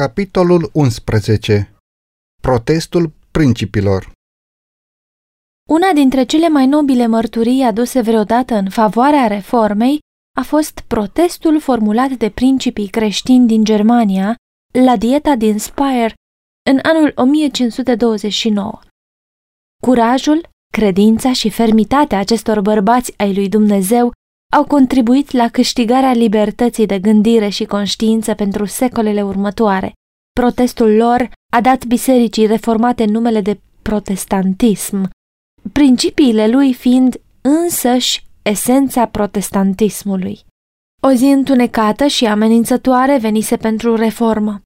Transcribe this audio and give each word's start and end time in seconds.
Capitolul 0.00 0.70
11. 0.72 1.74
Protestul 2.42 3.12
principilor 3.30 4.12
Una 5.68 5.92
dintre 5.94 6.24
cele 6.24 6.48
mai 6.48 6.66
nobile 6.66 7.06
mărturii 7.06 7.62
aduse 7.62 8.00
vreodată 8.00 8.54
în 8.54 8.70
favoarea 8.70 9.26
reformei 9.26 9.98
a 10.36 10.42
fost 10.42 10.80
protestul 10.80 11.60
formulat 11.60 12.10
de 12.10 12.30
principii 12.30 12.88
creștini 12.88 13.46
din 13.46 13.64
Germania 13.64 14.36
la 14.84 14.96
dieta 14.96 15.34
din 15.34 15.58
Speyer 15.58 16.14
în 16.70 16.78
anul 16.82 17.12
1529. 17.14 18.80
Curajul, 19.82 20.48
credința 20.72 21.32
și 21.32 21.50
fermitatea 21.50 22.18
acestor 22.18 22.60
bărbați 22.60 23.14
ai 23.16 23.34
lui 23.34 23.48
Dumnezeu 23.48 24.12
au 24.54 24.64
contribuit 24.64 25.30
la 25.30 25.48
câștigarea 25.48 26.12
libertății 26.12 26.86
de 26.86 26.98
gândire 26.98 27.48
și 27.48 27.64
conștiință 27.64 28.34
pentru 28.34 28.64
secolele 28.64 29.22
următoare. 29.22 29.92
Protestul 30.40 30.96
lor 30.96 31.30
a 31.52 31.60
dat 31.60 31.84
bisericii 31.84 32.46
reformate 32.46 33.04
numele 33.04 33.40
de 33.40 33.60
protestantism, 33.82 35.10
principiile 35.72 36.48
lui 36.48 36.74
fiind 36.74 37.20
însăși 37.40 38.26
esența 38.42 39.06
protestantismului. 39.06 40.40
O 41.02 41.10
zi 41.10 41.24
întunecată 41.24 42.06
și 42.06 42.26
amenințătoare 42.26 43.18
venise 43.18 43.56
pentru 43.56 43.96
reformă. 43.96 44.60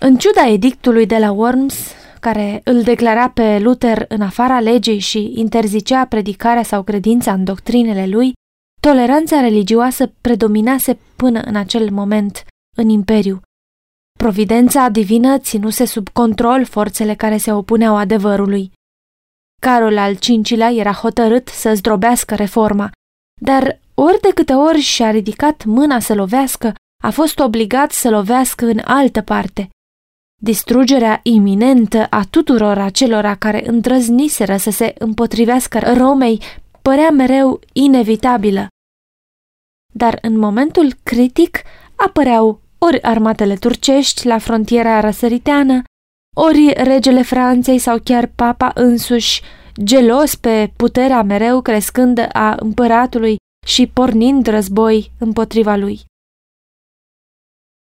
În 0.00 0.16
ciuda 0.16 0.48
edictului 0.48 1.06
de 1.06 1.18
la 1.18 1.30
Worms, 1.32 1.92
care 2.20 2.60
îl 2.64 2.82
declara 2.82 3.28
pe 3.30 3.58
Luther 3.58 4.04
în 4.08 4.20
afara 4.20 4.60
legii 4.60 4.98
și 4.98 5.32
interzicea 5.34 6.04
predicarea 6.04 6.62
sau 6.62 6.82
credința 6.82 7.32
în 7.32 7.44
doctrinele 7.44 8.06
lui, 8.06 8.32
Toleranța 8.88 9.40
religioasă 9.40 10.12
predominase 10.20 10.98
până 11.16 11.40
în 11.40 11.56
acel 11.56 11.90
moment 11.90 12.44
în 12.76 12.88
imperiu. 12.88 13.40
Providența 14.18 14.88
divină 14.88 15.38
ținuse 15.38 15.84
sub 15.84 16.08
control 16.08 16.64
forțele 16.64 17.14
care 17.14 17.36
se 17.36 17.52
opuneau 17.52 17.96
adevărului. 17.96 18.72
Carol 19.60 19.98
al 19.98 20.14
V-lea 20.14 20.70
era 20.70 20.92
hotărât 20.92 21.48
să 21.48 21.74
zdrobească 21.74 22.34
reforma, 22.34 22.90
dar 23.40 23.80
ori 23.94 24.20
de 24.20 24.30
câte 24.34 24.52
ori 24.52 24.78
și-a 24.78 25.10
ridicat 25.10 25.64
mâna 25.64 26.00
să 26.00 26.14
lovească, 26.14 26.74
a 27.04 27.10
fost 27.10 27.38
obligat 27.38 27.92
să 27.92 28.10
lovească 28.10 28.66
în 28.66 28.80
altă 28.84 29.20
parte. 29.20 29.68
Distrugerea 30.42 31.20
iminentă 31.22 32.06
a 32.10 32.24
tuturor 32.30 32.78
acelora 32.78 33.34
care 33.34 33.68
îndrăzniseră 33.68 34.56
să 34.56 34.70
se 34.70 34.94
împotrivească 34.98 35.78
Romei 35.96 36.42
părea 36.82 37.10
mereu 37.10 37.60
inevitabilă. 37.72 38.66
Dar 39.98 40.18
în 40.22 40.38
momentul 40.38 40.92
critic 41.02 41.62
apăreau 41.94 42.60
ori 42.78 43.02
armatele 43.02 43.54
turcești 43.54 44.26
la 44.26 44.38
frontiera 44.38 45.00
răsăriteană, 45.00 45.82
ori 46.36 46.72
regele 46.76 47.22
Franței 47.22 47.78
sau 47.78 47.98
chiar 48.04 48.26
papa 48.26 48.70
însuși, 48.74 49.42
gelos 49.82 50.34
pe 50.34 50.72
puterea 50.76 51.22
mereu 51.22 51.60
crescândă 51.60 52.28
a 52.32 52.54
împăratului 52.58 53.36
și 53.66 53.86
pornind 53.86 54.46
război 54.46 55.12
împotriva 55.18 55.74
lui. 55.76 56.00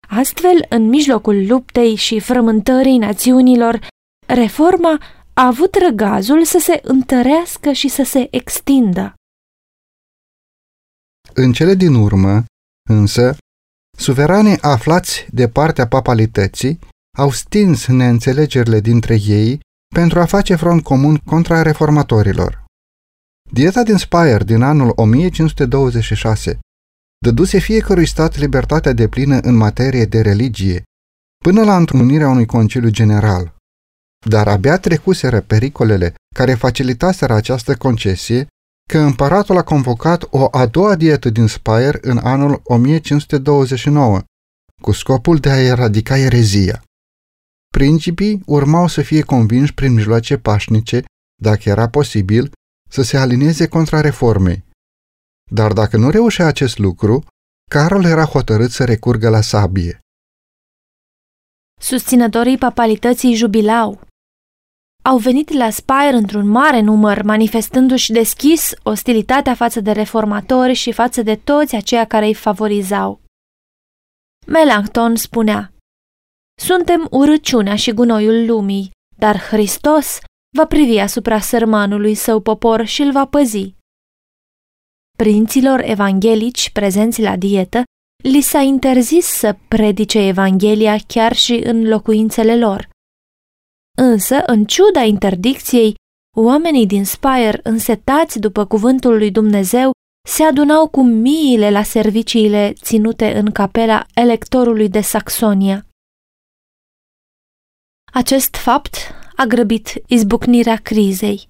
Astfel, 0.09 0.67
în 0.69 0.89
mijlocul 0.89 1.47
luptei 1.47 1.95
și 1.95 2.21
frământării 2.21 2.99
națiunilor, 2.99 3.87
reforma 4.27 5.01
a 5.35 5.47
avut 5.47 5.75
răgazul 5.75 6.45
să 6.45 6.59
se 6.59 6.81
întărească 6.83 7.73
și 7.73 7.89
să 7.89 8.03
se 8.03 8.29
extindă. 8.31 9.15
În 11.39 11.53
cele 11.53 11.75
din 11.75 11.95
urmă, 11.95 12.45
însă, 12.91 13.37
suveranii 13.99 14.61
aflați 14.61 15.27
de 15.31 15.49
partea 15.49 15.87
papalității 15.87 16.79
au 17.19 17.31
stins 17.31 17.87
neînțelegerile 17.87 18.81
dintre 18.81 19.19
ei 19.27 19.61
pentru 19.95 20.21
a 20.21 20.25
face 20.25 20.55
front 20.55 20.83
comun 20.83 21.17
contra 21.17 21.63
reformatorilor. 21.63 22.65
Dieta 23.53 23.83
din 23.83 23.97
Speyer 23.97 24.45
din 24.45 24.63
anul 24.63 24.93
1526 24.95 26.59
dăduse 27.19 27.59
fiecărui 27.59 28.07
stat 28.07 28.37
libertatea 28.37 28.93
de 28.93 29.09
plină 29.09 29.39
în 29.41 29.55
materie 29.55 30.05
de 30.05 30.21
religie, 30.21 30.83
până 31.45 31.65
la 31.65 31.77
întrunirea 31.77 32.29
unui 32.29 32.47
conciliu 32.47 32.91
general. 32.91 33.55
Dar 34.29 34.49
abia 34.49 34.79
trecuseră 34.79 35.41
pericolele 35.41 36.15
care 36.35 36.55
facilitaseră 36.55 37.35
această 37.35 37.77
concesie 37.77 38.47
că 38.91 38.99
împăratul 38.99 39.57
a 39.57 39.63
convocat 39.63 40.27
o 40.31 40.49
a 40.51 40.67
doua 40.67 40.95
dietă 40.95 41.31
din 41.31 41.47
Speyer 41.47 41.99
în 42.01 42.19
anul 42.19 42.61
1529, 42.65 44.23
cu 44.83 44.93
scopul 44.93 45.37
de 45.37 45.51
a 45.51 45.61
eradica 45.61 46.17
erezia. 46.19 46.83
Principii 47.69 48.43
urmau 48.47 48.87
să 48.87 49.03
fie 49.03 49.23
convinși 49.23 49.75
prin 49.75 49.93
mijloace 49.93 50.39
pașnice, 50.39 51.05
dacă 51.43 51.69
era 51.69 51.89
posibil, 51.89 52.53
să 52.91 53.03
se 53.03 53.17
alineze 53.17 53.69
contra 53.69 54.01
reformei. 54.01 54.65
Dar 55.51 55.73
dacă 55.73 55.97
nu 55.97 56.11
reușea 56.11 56.47
acest 56.47 56.79
lucru, 56.79 57.25
Carol 57.71 58.05
era 58.05 58.25
hotărât 58.25 58.71
să 58.71 58.85
recurgă 58.85 59.29
la 59.29 59.41
sabie. 59.41 59.99
Susținătorii 61.81 62.59
papalității 62.59 63.35
jubilau 63.35 64.06
au 65.07 65.19
venit 65.19 65.53
la 65.53 65.71
Spire 65.71 66.17
într-un 66.17 66.49
mare 66.49 66.81
număr, 66.81 67.23
manifestându-și 67.23 68.13
deschis 68.13 68.73
ostilitatea 68.83 69.55
față 69.55 69.81
de 69.81 69.93
reformatori 69.93 70.75
și 70.75 70.93
față 70.93 71.23
de 71.23 71.37
toți 71.37 71.75
aceia 71.75 72.05
care 72.05 72.27
îi 72.27 72.35
favorizau. 72.35 73.21
Melanchthon 74.47 75.17
spunea, 75.17 75.73
Suntem 76.61 77.07
urăciunea 77.11 77.77
și 77.77 77.93
gunoiul 77.93 78.47
lumii, 78.47 78.91
dar 79.17 79.39
Hristos 79.39 80.19
va 80.57 80.67
privi 80.67 80.99
asupra 80.99 81.41
sărmanului 81.41 82.15
său 82.15 82.41
popor 82.41 82.85
și 82.85 83.03
îl 83.03 83.13
va 83.13 83.27
păzi. 83.27 83.75
Prinților 85.17 85.81
evanghelici 85.81 86.71
prezenți 86.71 87.23
la 87.23 87.37
dietă 87.37 87.83
li 88.25 88.41
s-a 88.41 88.61
interzis 88.61 89.27
să 89.27 89.57
predice 89.69 90.19
Evanghelia 90.19 90.97
chiar 91.07 91.33
și 91.35 91.55
în 91.65 91.89
locuințele 91.89 92.59
lor. 92.59 92.95
Însă, 93.97 94.43
în 94.47 94.65
ciuda 94.65 95.03
interdicției, 95.03 95.95
oamenii 96.37 96.87
din 96.87 97.05
Spire, 97.05 97.61
însetați 97.63 98.39
după 98.39 98.67
cuvântul 98.67 99.17
lui 99.17 99.31
Dumnezeu, 99.31 99.91
se 100.29 100.43
adunau 100.43 100.89
cu 100.89 101.03
miile 101.03 101.71
la 101.71 101.83
serviciile 101.83 102.73
ținute 102.83 103.39
în 103.39 103.53
capela 103.53 104.07
electorului 104.15 104.89
de 104.89 105.01
Saxonia. 105.01 105.87
Acest 108.13 108.55
fapt 108.55 108.97
a 109.37 109.45
grăbit 109.45 109.93
izbucnirea 110.07 110.77
crizei. 110.77 111.49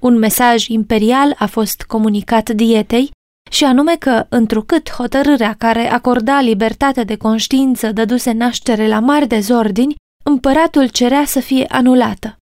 Un 0.00 0.18
mesaj 0.18 0.66
imperial 0.66 1.34
a 1.38 1.46
fost 1.46 1.82
comunicat 1.82 2.50
dietei 2.50 3.10
și 3.50 3.64
anume 3.64 3.96
că, 3.96 4.26
întrucât 4.28 4.90
hotărârea 4.90 5.54
care 5.54 5.86
acorda 5.86 6.40
libertate 6.40 7.04
de 7.04 7.16
conștiință 7.16 7.92
dăduse 7.92 8.32
naștere 8.32 8.88
la 8.88 9.00
mari 9.00 9.26
dezordini, 9.26 9.94
împăratul 10.24 10.88
cerea 10.88 11.24
să 11.24 11.40
fie 11.40 11.66
anulată. 11.68 12.36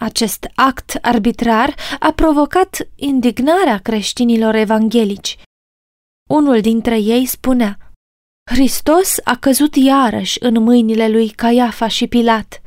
Acest 0.00 0.46
act 0.54 0.98
arbitrar 1.02 1.74
a 2.00 2.12
provocat 2.12 2.88
indignarea 2.94 3.78
creștinilor 3.78 4.54
evanghelici. 4.54 5.38
Unul 6.28 6.60
dintre 6.60 6.98
ei 6.98 7.26
spunea, 7.26 7.78
Hristos 8.50 9.16
a 9.24 9.36
căzut 9.36 9.74
iarăși 9.74 10.42
în 10.42 10.62
mâinile 10.62 11.08
lui 11.08 11.28
Caiafa 11.28 11.88
și 11.88 12.06
Pilat. 12.06 12.60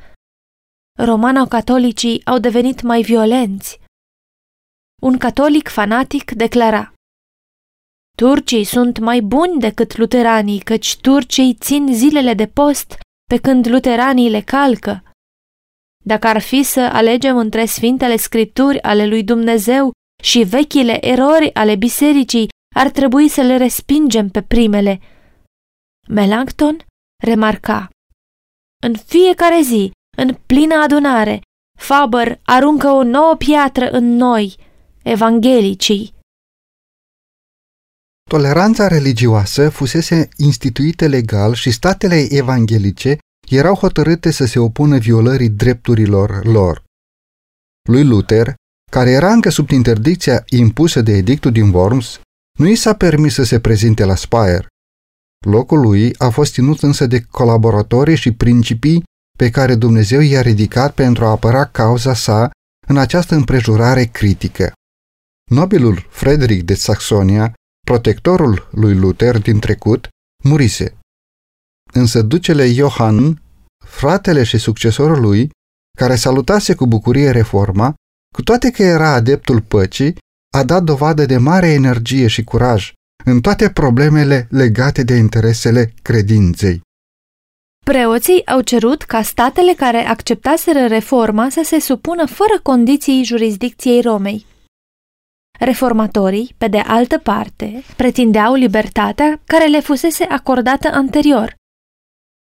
Romano-catolicii 0.99 2.25
au 2.25 2.39
devenit 2.39 2.81
mai 2.81 3.01
violenți. 3.01 3.79
Un 5.01 5.17
catolic 5.17 5.67
fanatic 5.67 6.31
declara, 6.31 6.93
Turcii 8.17 8.63
sunt 8.63 8.99
mai 8.99 9.21
buni 9.21 9.59
decât 9.59 9.97
luteranii, 9.97 10.59
căci 10.59 10.97
turcii 10.97 11.53
țin 11.53 11.93
zilele 11.93 12.33
de 12.33 12.47
post 12.47 12.97
pe 13.29 13.37
când 13.37 13.67
luteranii 13.67 14.29
le 14.29 14.41
calcă. 14.41 15.03
Dacă 16.05 16.27
ar 16.27 16.39
fi 16.39 16.63
să 16.63 16.79
alegem 16.79 17.37
între 17.37 17.65
Sfintele 17.65 18.15
Scripturi 18.15 18.81
ale 18.81 19.07
lui 19.07 19.23
Dumnezeu 19.23 19.91
și 20.23 20.43
vechile 20.43 21.07
erori 21.07 21.53
ale 21.53 21.75
bisericii, 21.75 22.49
ar 22.75 22.89
trebui 22.89 23.27
să 23.27 23.41
le 23.41 23.57
respingem 23.57 24.29
pe 24.29 24.41
primele. 24.41 24.99
Melanchthon 26.09 26.77
remarca. 27.23 27.89
În 28.83 28.95
fiecare 28.95 29.61
zi, 29.61 29.91
în 30.17 30.37
plină 30.45 30.75
adunare, 30.75 31.41
Faber 31.79 32.39
aruncă 32.43 32.87
o 32.87 33.03
nouă 33.03 33.35
piatră 33.35 33.89
în 33.89 34.15
noi, 34.15 34.55
evanghelicii. 35.03 36.13
Toleranța 38.29 38.87
religioasă 38.87 39.69
fusese 39.69 40.29
instituită 40.37 41.07
legal 41.07 41.53
și 41.53 41.71
statele 41.71 42.27
evanghelice 42.29 43.17
erau 43.49 43.75
hotărâte 43.75 44.31
să 44.31 44.45
se 44.45 44.59
opună 44.59 44.97
violării 44.97 45.49
drepturilor 45.49 46.45
lor. 46.45 46.83
Lui 47.89 48.03
Luther, 48.03 48.53
care 48.91 49.09
era 49.09 49.31
încă 49.31 49.49
sub 49.49 49.69
interdicția 49.69 50.43
impusă 50.49 51.01
de 51.01 51.11
edictul 51.11 51.51
din 51.51 51.73
Worms, 51.73 52.19
nu 52.59 52.67
i 52.67 52.75
s-a 52.75 52.93
permis 52.93 53.33
să 53.33 53.43
se 53.43 53.59
prezinte 53.59 54.05
la 54.05 54.15
Speyer. 54.15 54.67
Locul 55.45 55.79
lui 55.79 56.15
a 56.17 56.29
fost 56.29 56.53
ținut 56.53 56.81
însă 56.81 57.05
de 57.05 57.21
colaboratorii 57.21 58.15
și 58.15 58.31
principii 58.31 59.03
pe 59.37 59.49
care 59.49 59.75
Dumnezeu 59.75 60.19
i-a 60.19 60.41
ridicat 60.41 60.93
pentru 60.93 61.25
a 61.25 61.29
apăra 61.29 61.65
cauza 61.65 62.13
sa 62.13 62.51
în 62.87 62.97
această 62.97 63.35
împrejurare 63.35 64.03
critică. 64.03 64.71
Nobilul 65.51 66.07
Frederic 66.09 66.63
de 66.63 66.73
Saxonia, 66.73 67.53
protectorul 67.87 68.67
lui 68.71 68.95
Luther 68.95 69.37
din 69.37 69.59
trecut, 69.59 70.07
murise. 70.43 70.97
Însă 71.93 72.21
ducele 72.21 72.73
Johann, 72.73 73.41
fratele 73.85 74.43
și 74.43 74.57
succesorul 74.57 75.21
lui, 75.21 75.49
care 75.97 76.15
salutase 76.15 76.75
cu 76.75 76.87
bucurie 76.87 77.31
reforma, 77.31 77.93
cu 78.35 78.41
toate 78.41 78.71
că 78.71 78.83
era 78.83 79.09
adeptul 79.09 79.61
păcii, 79.61 80.15
a 80.57 80.63
dat 80.63 80.83
dovadă 80.83 81.25
de 81.25 81.37
mare 81.37 81.67
energie 81.67 82.27
și 82.27 82.43
curaj 82.43 82.91
în 83.25 83.41
toate 83.41 83.69
problemele 83.69 84.47
legate 84.49 85.03
de 85.03 85.13
interesele 85.13 85.93
credinței. 86.01 86.81
Preoții 87.85 88.45
au 88.45 88.61
cerut 88.61 89.03
ca 89.03 89.21
statele 89.21 89.73
care 89.73 89.97
acceptaseră 89.97 90.85
reforma 90.87 91.49
să 91.49 91.61
se 91.63 91.79
supună 91.79 92.25
fără 92.25 92.59
condiții 92.63 93.23
jurisdicției 93.23 94.01
Romei. 94.01 94.45
Reformatorii, 95.59 96.55
pe 96.57 96.67
de 96.67 96.77
altă 96.77 97.17
parte, 97.17 97.83
pretindeau 97.95 98.53
libertatea 98.53 99.41
care 99.45 99.65
le 99.65 99.79
fusese 99.79 100.23
acordată 100.23 100.87
anterior. 100.87 101.55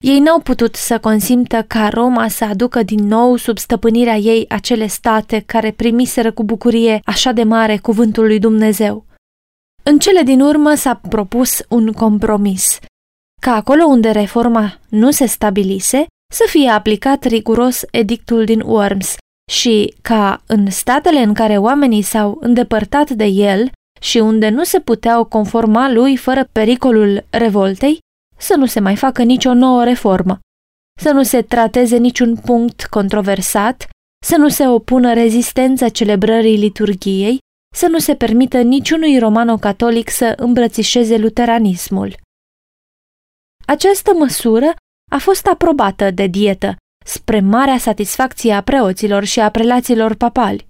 Ei 0.05 0.19
n-au 0.19 0.41
putut 0.41 0.75
să 0.75 0.99
consimtă 0.99 1.63
ca 1.63 1.89
Roma 1.89 2.29
să 2.29 2.45
aducă 2.45 2.83
din 2.83 3.07
nou 3.07 3.37
sub 3.37 3.59
stăpânirea 3.59 4.17
ei 4.17 4.45
acele 4.49 4.87
state 4.87 5.43
care 5.47 5.71
primiseră 5.71 6.33
cu 6.33 6.45
bucurie 6.45 7.01
așa 7.05 7.33
de 7.33 7.43
mare 7.43 7.79
cuvântul 7.79 8.27
lui 8.27 8.39
Dumnezeu. 8.39 9.07
În 9.83 9.99
cele 9.99 10.23
din 10.23 10.41
urmă 10.41 10.75
s-a 10.75 11.01
propus 11.09 11.63
un 11.69 11.93
compromis, 11.93 12.79
ca 13.41 13.55
acolo 13.55 13.85
unde 13.85 14.11
reforma 14.11 14.79
nu 14.89 15.11
se 15.11 15.27
stabilise, 15.27 16.07
să 16.33 16.45
fie 16.47 16.69
aplicat 16.69 17.25
riguros 17.25 17.83
edictul 17.91 18.45
din 18.45 18.61
Worms 18.61 19.17
și 19.53 19.95
ca 20.03 20.43
în 20.47 20.71
statele 20.71 21.19
în 21.19 21.35
care 21.35 21.59
oamenii 21.59 22.03
s-au 22.03 22.39
îndepărtat 22.41 23.11
de 23.11 23.25
el 23.25 23.71
și 24.01 24.19
unde 24.19 24.49
nu 24.49 24.65
se 24.65 24.81
puteau 24.81 25.25
conforma 25.25 25.91
lui 25.91 26.17
fără 26.17 26.49
pericolul 26.53 27.27
revoltei, 27.31 27.99
să 28.39 28.55
nu 28.57 28.67
se 28.67 28.81
mai 28.81 28.97
facă 28.97 29.23
nicio 29.23 29.55
nouă 29.55 29.85
reformă, 29.85 30.39
să 31.01 31.11
nu 31.11 31.23
se 31.23 31.43
trateze 31.43 31.97
niciun 31.97 32.37
punct 32.37 32.85
controversat, 32.85 33.89
să 34.25 34.37
nu 34.37 34.49
se 34.49 34.67
opună 34.67 35.13
rezistența 35.13 35.89
celebrării 35.89 36.57
liturgiei, 36.57 37.39
să 37.75 37.87
nu 37.87 37.99
se 37.99 38.15
permită 38.15 38.61
niciunui 38.61 39.19
romano-catolic 39.19 40.11
să 40.11 40.33
îmbrățișeze 40.37 41.17
luteranismul. 41.17 42.17
Această 43.67 44.15
măsură 44.15 44.75
a 45.11 45.19
fost 45.19 45.47
aprobată 45.47 46.11
de 46.11 46.27
dietă, 46.27 46.77
spre 47.05 47.41
marea 47.41 47.79
satisfacție 47.79 48.53
a 48.53 48.63
preoților 48.63 49.25
și 49.25 49.41
a 49.41 49.51
prelaților 49.51 50.15
papali. 50.15 50.69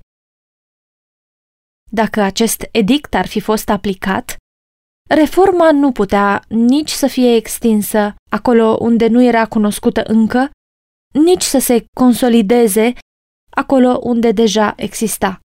Dacă 1.91 2.21
acest 2.21 2.69
edict 2.71 3.15
ar 3.15 3.27
fi 3.27 3.41
fost 3.41 3.69
aplicat, 3.69 4.37
reforma 5.09 5.73
nu 5.73 5.93
putea 5.93 6.45
nici 6.49 6.91
să 6.91 7.07
fie 7.07 7.35
extinsă 7.35 8.15
acolo 8.31 8.77
unde 8.81 9.07
nu 9.07 9.23
era 9.23 9.47
cunoscută 9.47 10.03
încă, 10.07 10.51
nici 11.25 11.43
să 11.43 11.59
se 11.59 11.85
consolideze 11.97 12.93
acolo 13.51 13.99
unde 14.03 14.33
deja 14.33 14.73
exista. 14.77 15.41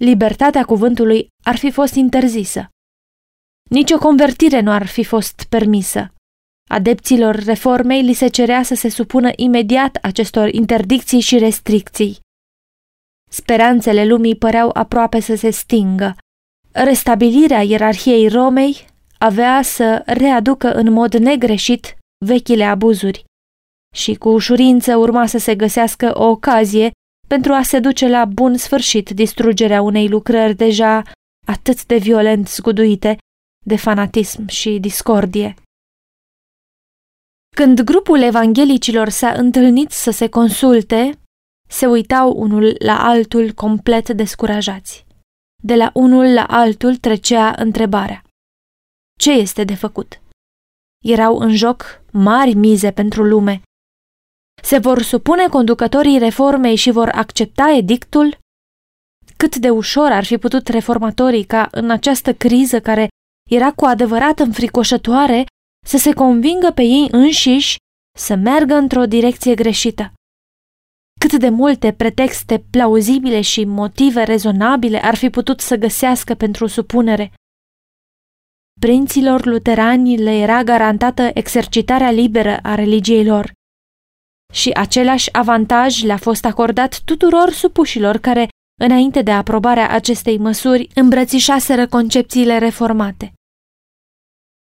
Libertatea 0.00 0.64
cuvântului 0.64 1.28
ar 1.44 1.56
fi 1.56 1.70
fost 1.70 1.94
interzisă. 1.94 2.68
Nici 3.70 3.90
o 3.90 3.98
convertire 3.98 4.60
nu 4.60 4.70
ar 4.70 4.86
fi 4.86 5.04
fost 5.04 5.44
permisă. 5.48 6.12
Adepților 6.68 7.34
reformei 7.34 8.02
li 8.02 8.12
se 8.12 8.28
cerea 8.28 8.62
să 8.62 8.74
se 8.74 8.88
supună 8.88 9.30
imediat 9.36 9.98
acestor 10.02 10.48
interdicții 10.48 11.20
și 11.20 11.38
restricții. 11.38 12.18
Speranțele 13.30 14.06
lumii 14.06 14.36
păreau 14.36 14.70
aproape 14.72 15.20
să 15.20 15.34
se 15.34 15.50
stingă. 15.50 16.16
Restabilirea 16.72 17.62
ierarhiei 17.62 18.28
Romei 18.28 18.86
avea 19.18 19.62
să 19.62 20.02
readucă 20.06 20.72
în 20.72 20.92
mod 20.92 21.14
negreșit 21.14 21.96
vechile 22.24 22.64
abuzuri 22.64 23.24
și 23.94 24.14
cu 24.14 24.28
ușurință 24.28 24.96
urma 24.96 25.26
să 25.26 25.38
se 25.38 25.54
găsească 25.54 26.18
o 26.18 26.24
ocazie 26.24 26.90
pentru 27.28 27.52
a 27.52 27.62
se 27.62 27.78
duce 27.78 28.08
la 28.08 28.24
bun 28.24 28.56
sfârșit 28.56 29.10
distrugerea 29.10 29.82
unei 29.82 30.08
lucrări 30.08 30.54
deja 30.54 31.02
atât 31.46 31.86
de 31.86 31.96
violent 31.96 32.48
zguduite 32.48 33.16
de 33.66 33.76
fanatism 33.76 34.46
și 34.46 34.78
discordie. 34.78 35.54
Când 37.56 37.80
grupul 37.80 38.20
evanghelicilor 38.20 39.08
s-a 39.08 39.32
întâlnit 39.32 39.90
să 39.90 40.10
se 40.10 40.28
consulte, 40.28 41.18
se 41.68 41.86
uitau 41.86 42.32
unul 42.36 42.76
la 42.78 43.04
altul 43.04 43.52
complet 43.52 44.08
descurajați. 44.08 45.06
De 45.62 45.74
la 45.74 45.90
unul 45.94 46.32
la 46.32 46.44
altul 46.44 46.96
trecea 46.96 47.54
întrebarea. 47.56 48.22
Ce 49.18 49.30
este 49.30 49.64
de 49.64 49.74
făcut? 49.74 50.20
Erau 51.04 51.38
în 51.38 51.56
joc 51.56 52.02
mari 52.12 52.54
mize 52.54 52.90
pentru 52.90 53.24
lume. 53.24 53.62
Se 54.62 54.78
vor 54.78 55.02
supune 55.02 55.48
conducătorii 55.48 56.18
reformei 56.18 56.76
și 56.76 56.90
vor 56.90 57.08
accepta 57.08 57.70
edictul? 57.70 58.38
Cât 59.36 59.56
de 59.56 59.70
ușor 59.70 60.10
ar 60.12 60.24
fi 60.24 60.38
putut 60.38 60.68
reformatorii 60.68 61.44
ca 61.44 61.68
în 61.70 61.90
această 61.90 62.34
criză 62.34 62.80
care 62.80 63.08
era 63.50 63.72
cu 63.72 63.84
adevărat 63.84 64.38
înfricoșătoare 64.38 65.46
să 65.88 65.96
se 65.96 66.12
convingă 66.12 66.70
pe 66.70 66.82
ei 66.82 67.08
înșiși 67.10 67.76
să 68.18 68.34
meargă 68.34 68.74
într-o 68.74 69.06
direcție 69.06 69.54
greșită. 69.54 70.12
Cât 71.20 71.32
de 71.38 71.48
multe 71.48 71.92
pretexte 71.92 72.64
plauzibile 72.70 73.40
și 73.40 73.64
motive 73.64 74.22
rezonabile 74.22 74.98
ar 75.02 75.14
fi 75.14 75.30
putut 75.30 75.60
să 75.60 75.76
găsească 75.76 76.34
pentru 76.34 76.66
supunere. 76.66 77.32
Prinților 78.80 79.44
luterani 79.44 80.16
le 80.16 80.38
era 80.38 80.62
garantată 80.62 81.30
exercitarea 81.34 82.10
liberă 82.10 82.58
a 82.62 82.74
religiei 82.74 83.24
lor. 83.24 83.52
Și 84.52 84.70
același 84.70 85.32
avantaj 85.32 86.02
le-a 86.02 86.16
fost 86.16 86.44
acordat 86.44 87.00
tuturor 87.00 87.50
supușilor 87.50 88.16
care, 88.16 88.48
înainte 88.80 89.22
de 89.22 89.30
aprobarea 89.30 89.90
acestei 89.90 90.38
măsuri, 90.38 90.88
îmbrățișaseră 90.94 91.86
concepțiile 91.86 92.58
reformate. 92.58 93.32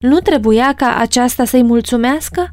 Nu 0.02 0.20
trebuia 0.20 0.74
ca 0.76 0.96
aceasta 0.96 1.46
să-i 1.46 1.64
mulțumească? 1.64 2.50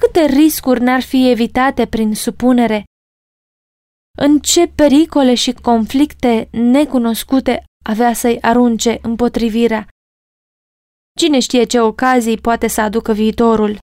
Câte 0.00 0.24
riscuri 0.24 0.80
n-ar 0.80 1.02
fi 1.02 1.30
evitate 1.30 1.86
prin 1.86 2.14
supunere? 2.14 2.84
În 4.18 4.38
ce 4.38 4.66
pericole 4.66 5.34
și 5.34 5.52
conflicte 5.52 6.48
necunoscute 6.52 7.64
avea 7.84 8.12
să-i 8.12 8.40
arunce 8.40 8.98
împotrivirea? 9.02 9.86
Cine 11.18 11.38
știe 11.38 11.64
ce 11.64 11.80
ocazii 11.80 12.38
poate 12.38 12.66
să 12.66 12.80
aducă 12.80 13.12
viitorul? 13.12 13.78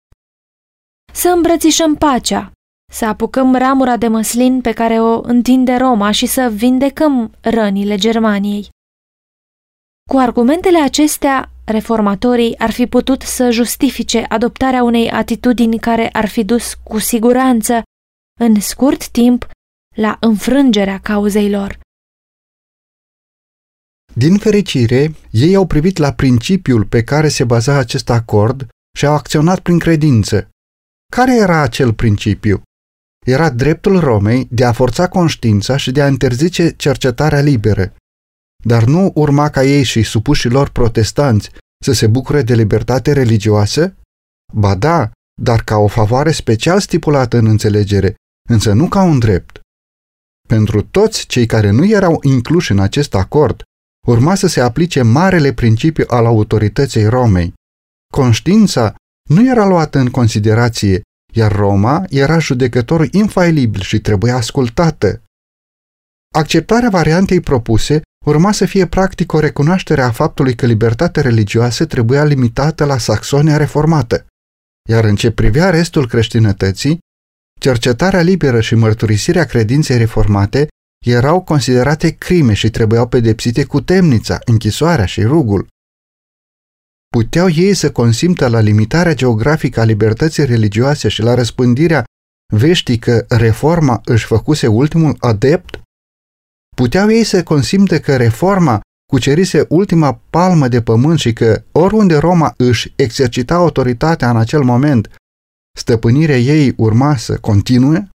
Să 1.12 1.28
îmbrățișăm 1.28 1.94
pacea, 1.96 2.52
să 2.92 3.04
apucăm 3.04 3.54
ramura 3.54 3.96
de 3.96 4.08
măslin 4.08 4.60
pe 4.60 4.72
care 4.72 5.00
o 5.00 5.20
întinde 5.20 5.74
Roma 5.76 6.10
și 6.10 6.26
să 6.26 6.50
vindecăm 6.54 7.36
rănile 7.40 7.96
Germaniei. 7.96 8.68
Cu 10.10 10.16
argumentele 10.16 10.78
acestea, 10.78 11.50
reformatorii 11.70 12.58
ar 12.58 12.70
fi 12.70 12.86
putut 12.86 13.22
să 13.22 13.50
justifice 13.50 14.24
adoptarea 14.28 14.82
unei 14.82 15.10
atitudini 15.10 15.78
care 15.78 16.08
ar 16.08 16.28
fi 16.28 16.44
dus 16.44 16.74
cu 16.74 16.98
siguranță, 16.98 17.82
în 18.40 18.60
scurt 18.60 19.08
timp, 19.08 19.46
la 19.96 20.16
înfrângerea 20.20 20.98
cauzei 20.98 21.50
lor. 21.50 21.78
Din 24.12 24.38
fericire, 24.38 25.14
ei 25.30 25.54
au 25.54 25.66
privit 25.66 25.96
la 25.96 26.12
principiul 26.12 26.84
pe 26.84 27.02
care 27.04 27.28
se 27.28 27.44
baza 27.44 27.78
acest 27.78 28.10
acord 28.10 28.68
și 28.96 29.06
au 29.06 29.14
acționat 29.14 29.60
prin 29.60 29.78
credință. 29.78 30.48
Care 31.12 31.36
era 31.36 31.60
acel 31.60 31.92
principiu? 31.92 32.62
Era 33.26 33.50
dreptul 33.50 34.00
Romei 34.00 34.46
de 34.50 34.64
a 34.64 34.72
forța 34.72 35.08
conștiința 35.08 35.76
și 35.76 35.90
de 35.90 36.02
a 36.02 36.08
interzice 36.08 36.70
cercetarea 36.76 37.40
liberă. 37.40 37.94
Dar 38.64 38.84
nu 38.84 39.10
urma 39.14 39.48
ca 39.48 39.64
ei 39.64 39.82
și 39.82 40.02
supușii 40.02 40.50
lor 40.50 40.68
protestanți 40.68 41.50
să 41.84 41.92
se 41.92 42.06
bucure 42.06 42.42
de 42.42 42.54
libertate 42.54 43.12
religioasă? 43.12 43.94
Ba 44.52 44.74
da, 44.74 45.10
dar 45.42 45.62
ca 45.62 45.76
o 45.76 45.86
favoare 45.86 46.32
special 46.32 46.80
stipulată 46.80 47.36
în 47.36 47.46
înțelegere, 47.46 48.14
însă 48.48 48.72
nu 48.72 48.88
ca 48.88 49.02
un 49.02 49.18
drept. 49.18 49.60
Pentru 50.48 50.82
toți 50.82 51.26
cei 51.26 51.46
care 51.46 51.70
nu 51.70 51.86
erau 51.86 52.18
incluși 52.22 52.70
în 52.70 52.78
acest 52.78 53.14
acord, 53.14 53.62
urma 54.06 54.34
să 54.34 54.46
se 54.46 54.60
aplice 54.60 55.02
marele 55.02 55.52
principiu 55.52 56.04
al 56.08 56.26
autorității 56.26 57.06
Romei. 57.06 57.52
Conștiința 58.12 58.94
nu 59.28 59.48
era 59.50 59.66
luată 59.66 59.98
în 59.98 60.10
considerație, 60.10 61.02
iar 61.34 61.52
Roma 61.52 62.04
era 62.08 62.38
judecătorul 62.38 63.08
infailibil 63.10 63.80
și 63.80 64.00
trebuia 64.00 64.36
ascultată. 64.36 65.22
Acceptarea 66.34 66.90
variantei 66.90 67.40
propuse 67.40 68.02
urma 68.28 68.52
să 68.52 68.66
fie 68.66 68.86
practic 68.86 69.32
o 69.32 69.38
recunoaștere 69.38 70.02
a 70.02 70.10
faptului 70.10 70.54
că 70.54 70.66
libertatea 70.66 71.22
religioasă 71.22 71.86
trebuia 71.86 72.24
limitată 72.24 72.84
la 72.84 72.98
Saxonia 72.98 73.56
reformată, 73.56 74.26
iar 74.88 75.04
în 75.04 75.16
ce 75.16 75.30
privea 75.30 75.70
restul 75.70 76.08
creștinătății, 76.08 76.98
cercetarea 77.60 78.20
liberă 78.20 78.60
și 78.60 78.74
mărturisirea 78.74 79.44
credinței 79.44 79.98
reformate 79.98 80.68
erau 81.06 81.42
considerate 81.42 82.10
crime 82.10 82.52
și 82.52 82.70
trebuiau 82.70 83.08
pedepsite 83.08 83.64
cu 83.64 83.80
temnița, 83.80 84.38
închisoarea 84.44 85.04
și 85.04 85.22
rugul. 85.22 85.66
Puteau 87.08 87.48
ei 87.48 87.74
să 87.74 87.92
consimtă 87.92 88.48
la 88.48 88.60
limitarea 88.60 89.14
geografică 89.14 89.80
a 89.80 89.84
libertății 89.84 90.44
religioase 90.44 91.08
și 91.08 91.22
la 91.22 91.34
răspândirea 91.34 92.04
veștii 92.54 92.98
că 92.98 93.24
reforma 93.28 94.00
își 94.04 94.24
făcuse 94.24 94.66
ultimul 94.66 95.16
adept? 95.18 95.77
Puteau 96.82 97.10
ei 97.10 97.24
să 97.24 97.42
consimte 97.42 98.00
că 98.00 98.16
reforma 98.16 98.80
cucerise 99.12 99.66
ultima 99.68 100.20
palmă 100.30 100.68
de 100.68 100.82
pământ 100.82 101.18
și 101.18 101.32
că 101.32 101.64
oriunde 101.72 102.16
Roma 102.16 102.54
își 102.56 102.92
exercita 102.96 103.54
autoritatea 103.54 104.30
în 104.30 104.36
acel 104.36 104.62
moment, 104.62 105.14
stăpânirea 105.78 106.38
ei 106.38 106.74
urma 106.76 107.16
să 107.16 107.38
continue? 107.38 108.08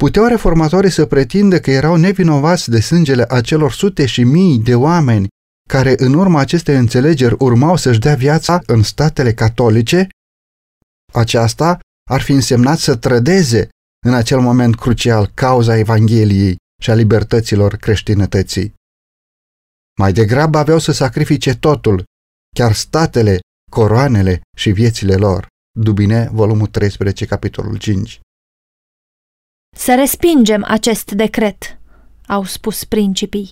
Puteau 0.00 0.26
reformatorii 0.26 0.90
să 0.90 1.06
pretindă 1.06 1.58
că 1.58 1.70
erau 1.70 1.96
nevinovați 1.96 2.70
de 2.70 2.80
sângele 2.80 3.24
acelor 3.28 3.72
sute 3.72 4.06
și 4.06 4.24
mii 4.24 4.58
de 4.58 4.74
oameni 4.74 5.28
care 5.68 5.94
în 5.96 6.14
urma 6.14 6.40
acestei 6.40 6.76
înțelegeri 6.76 7.36
urmau 7.38 7.76
să-și 7.76 8.00
dea 8.00 8.14
viața 8.14 8.60
în 8.66 8.82
statele 8.82 9.34
catolice? 9.34 10.08
Aceasta 11.12 11.78
ar 12.10 12.20
fi 12.20 12.32
însemnat 12.32 12.78
să 12.78 12.96
trădeze 12.96 13.68
în 14.06 14.14
acel 14.14 14.40
moment 14.40 14.76
crucial 14.76 15.30
cauza 15.34 15.76
Evangheliei 15.76 16.58
și 16.80 16.90
a 16.90 16.94
libertăților 16.94 17.76
creștinătății. 17.76 18.74
Mai 19.98 20.12
degrabă 20.12 20.58
aveau 20.58 20.78
să 20.78 20.92
sacrifice 20.92 21.54
totul, 21.54 22.04
chiar 22.54 22.72
statele, 22.72 23.38
coroanele 23.70 24.40
și 24.56 24.70
viețile 24.70 25.14
lor. 25.14 25.46
Dubine, 25.78 26.28
volumul 26.32 26.66
13, 26.66 27.26
capitolul 27.26 27.78
5. 27.78 28.20
Să 29.76 29.94
respingem 29.94 30.64
acest 30.64 31.10
decret, 31.10 31.78
au 32.26 32.44
spus 32.44 32.84
principii. 32.84 33.50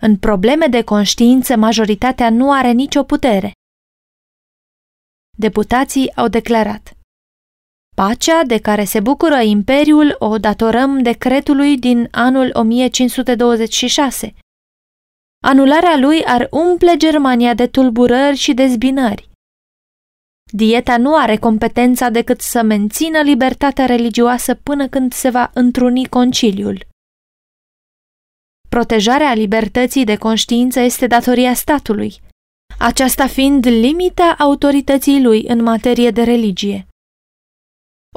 În 0.00 0.18
probleme 0.18 0.66
de 0.66 0.82
conștiință, 0.82 1.56
majoritatea 1.56 2.30
nu 2.30 2.52
are 2.52 2.70
nicio 2.70 3.02
putere. 3.04 3.52
Deputații 5.38 6.16
au 6.16 6.28
declarat 6.28 6.95
Pacea 8.02 8.42
de 8.44 8.58
care 8.58 8.84
se 8.84 9.00
bucură 9.00 9.40
Imperiul 9.40 10.16
o 10.18 10.38
datorăm 10.38 11.02
decretului 11.02 11.78
din 11.78 12.08
anul 12.10 12.50
1526. 12.52 14.34
Anularea 15.44 15.96
lui 15.96 16.24
ar 16.24 16.48
umple 16.50 16.96
Germania 16.96 17.54
de 17.54 17.66
tulburări 17.66 18.36
și 18.36 18.54
dezbinări. 18.54 19.30
Dieta 20.52 20.96
nu 20.96 21.16
are 21.16 21.36
competența 21.36 22.10
decât 22.10 22.40
să 22.40 22.62
mențină 22.62 23.20
libertatea 23.20 23.86
religioasă 23.86 24.54
până 24.54 24.88
când 24.88 25.12
se 25.12 25.30
va 25.30 25.50
întruni 25.54 26.06
conciliul. 26.06 26.86
Protejarea 28.68 29.34
libertății 29.34 30.04
de 30.04 30.16
conștiință 30.16 30.80
este 30.80 31.06
datoria 31.06 31.54
statului, 31.54 32.14
aceasta 32.78 33.26
fiind 33.26 33.66
limita 33.66 34.34
autorității 34.38 35.22
lui 35.22 35.46
în 35.46 35.62
materie 35.62 36.10
de 36.10 36.22
religie. 36.22 36.86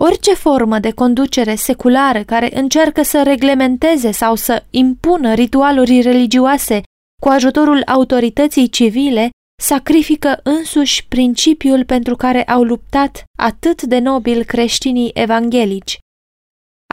Orice 0.01 0.34
formă 0.34 0.79
de 0.79 0.91
conducere 0.91 1.56
seculară 1.56 2.24
care 2.24 2.58
încearcă 2.58 3.01
să 3.01 3.24
reglementeze 3.24 4.12
sau 4.12 4.36
să 4.36 4.65
impună 4.70 5.34
ritualuri 5.34 6.01
religioase 6.01 6.82
cu 7.22 7.27
ajutorul 7.27 7.82
autorității 7.86 8.70
civile 8.70 9.29
sacrifică 9.62 10.39
însuși 10.44 11.08
principiul 11.08 11.86
pentru 11.86 12.15
care 12.15 12.44
au 12.44 12.63
luptat 12.63 13.24
atât 13.38 13.82
de 13.82 14.00
nobil 14.00 14.44
creștinii 14.44 15.12
evanghelici. 15.13 15.98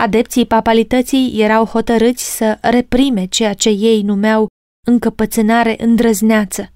Adepții 0.01 0.47
papalității 0.47 1.41
erau 1.43 1.65
hotărâți 1.65 2.37
să 2.37 2.59
reprime 2.61 3.27
ceea 3.27 3.55
ce 3.55 3.69
ei 3.69 4.03
numeau 4.03 4.47
încăpățânare 4.87 5.77
îndrăzneață. 5.79 6.73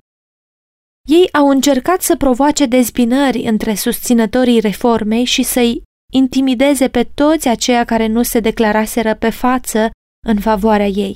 Ei 1.08 1.32
au 1.32 1.48
încercat 1.48 2.02
să 2.02 2.16
provoace 2.16 2.66
dezbinări 2.66 3.42
între 3.42 3.74
susținătorii 3.74 4.60
reformei 4.60 5.24
și 5.24 5.42
să-i 5.42 5.82
intimideze 6.10 6.88
pe 6.88 7.04
toți 7.04 7.48
aceia 7.48 7.84
care 7.84 8.06
nu 8.06 8.22
se 8.22 8.40
declaraseră 8.40 9.14
pe 9.14 9.30
față 9.30 9.90
în 10.26 10.40
favoarea 10.40 10.86
ei. 10.86 11.14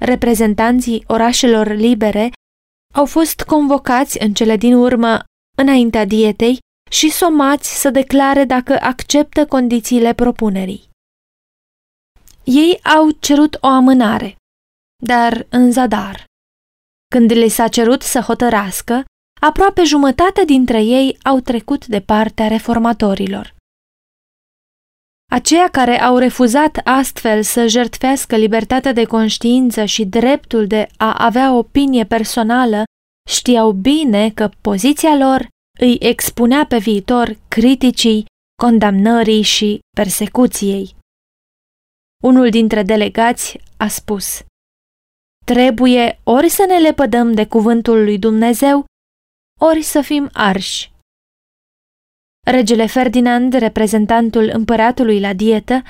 Reprezentanții 0.00 1.04
orașelor 1.06 1.68
libere 1.68 2.30
au 2.94 3.06
fost 3.06 3.42
convocați 3.42 4.22
în 4.22 4.34
cele 4.34 4.56
din 4.56 4.74
urmă 4.74 5.24
înaintea 5.58 6.04
dietei 6.04 6.58
și 6.90 7.10
somați 7.10 7.80
să 7.80 7.90
declare 7.90 8.44
dacă 8.44 8.78
acceptă 8.80 9.46
condițiile 9.46 10.14
propunerii. 10.14 10.88
Ei 12.44 12.78
au 12.82 13.10
cerut 13.10 13.58
o 13.60 13.66
amânare, 13.66 14.36
dar 15.04 15.46
în 15.48 15.72
zadar. 15.72 16.24
Când 17.08 17.32
le 17.32 17.48
s-a 17.48 17.68
cerut 17.68 18.02
să 18.02 18.20
hotărască, 18.20 19.04
aproape 19.40 19.84
jumătate 19.84 20.44
dintre 20.44 20.82
ei 20.82 21.18
au 21.22 21.40
trecut 21.40 21.86
de 21.86 22.00
partea 22.00 22.48
reformatorilor. 22.48 23.55
Aceia 25.32 25.68
care 25.68 26.00
au 26.00 26.16
refuzat 26.16 26.80
astfel 26.84 27.42
să 27.42 27.66
jertfească 27.66 28.36
libertatea 28.36 28.92
de 28.92 29.04
conștiință 29.04 29.84
și 29.84 30.04
dreptul 30.04 30.66
de 30.66 30.86
a 30.96 31.14
avea 31.18 31.52
opinie 31.52 32.04
personală 32.04 32.82
știau 33.28 33.72
bine 33.72 34.30
că 34.30 34.50
poziția 34.60 35.16
lor 35.16 35.48
îi 35.78 35.96
expunea 36.00 36.66
pe 36.66 36.78
viitor 36.78 37.36
criticii, 37.48 38.24
condamnării 38.62 39.42
și 39.42 39.78
persecuției. 39.96 40.96
Unul 42.22 42.50
dintre 42.50 42.82
delegați 42.82 43.58
a 43.76 43.88
spus 43.88 44.42
Trebuie 45.44 46.20
ori 46.24 46.48
să 46.48 46.64
ne 46.68 46.78
lepădăm 46.78 47.32
de 47.32 47.46
cuvântul 47.46 48.04
lui 48.04 48.18
Dumnezeu, 48.18 48.84
ori 49.60 49.82
să 49.82 50.00
fim 50.00 50.28
arși. 50.32 50.90
Regele 52.50 52.86
Ferdinand, 52.86 53.52
reprezentantul 53.52 54.50
împăratului 54.52 55.20
la 55.20 55.32
dietă, 55.32 55.82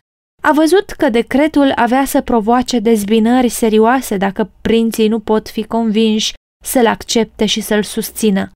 a 0.42 0.52
văzut 0.52 0.90
că 0.90 1.08
decretul 1.08 1.72
avea 1.74 2.04
să 2.04 2.20
provoace 2.20 2.78
dezbinări 2.78 3.48
serioase 3.48 4.16
dacă 4.16 4.50
prinții 4.60 5.08
nu 5.08 5.20
pot 5.20 5.48
fi 5.48 5.64
convinși 5.64 6.32
să-l 6.64 6.86
accepte 6.86 7.46
și 7.46 7.60
să-l 7.60 7.82
susțină. 7.82 8.50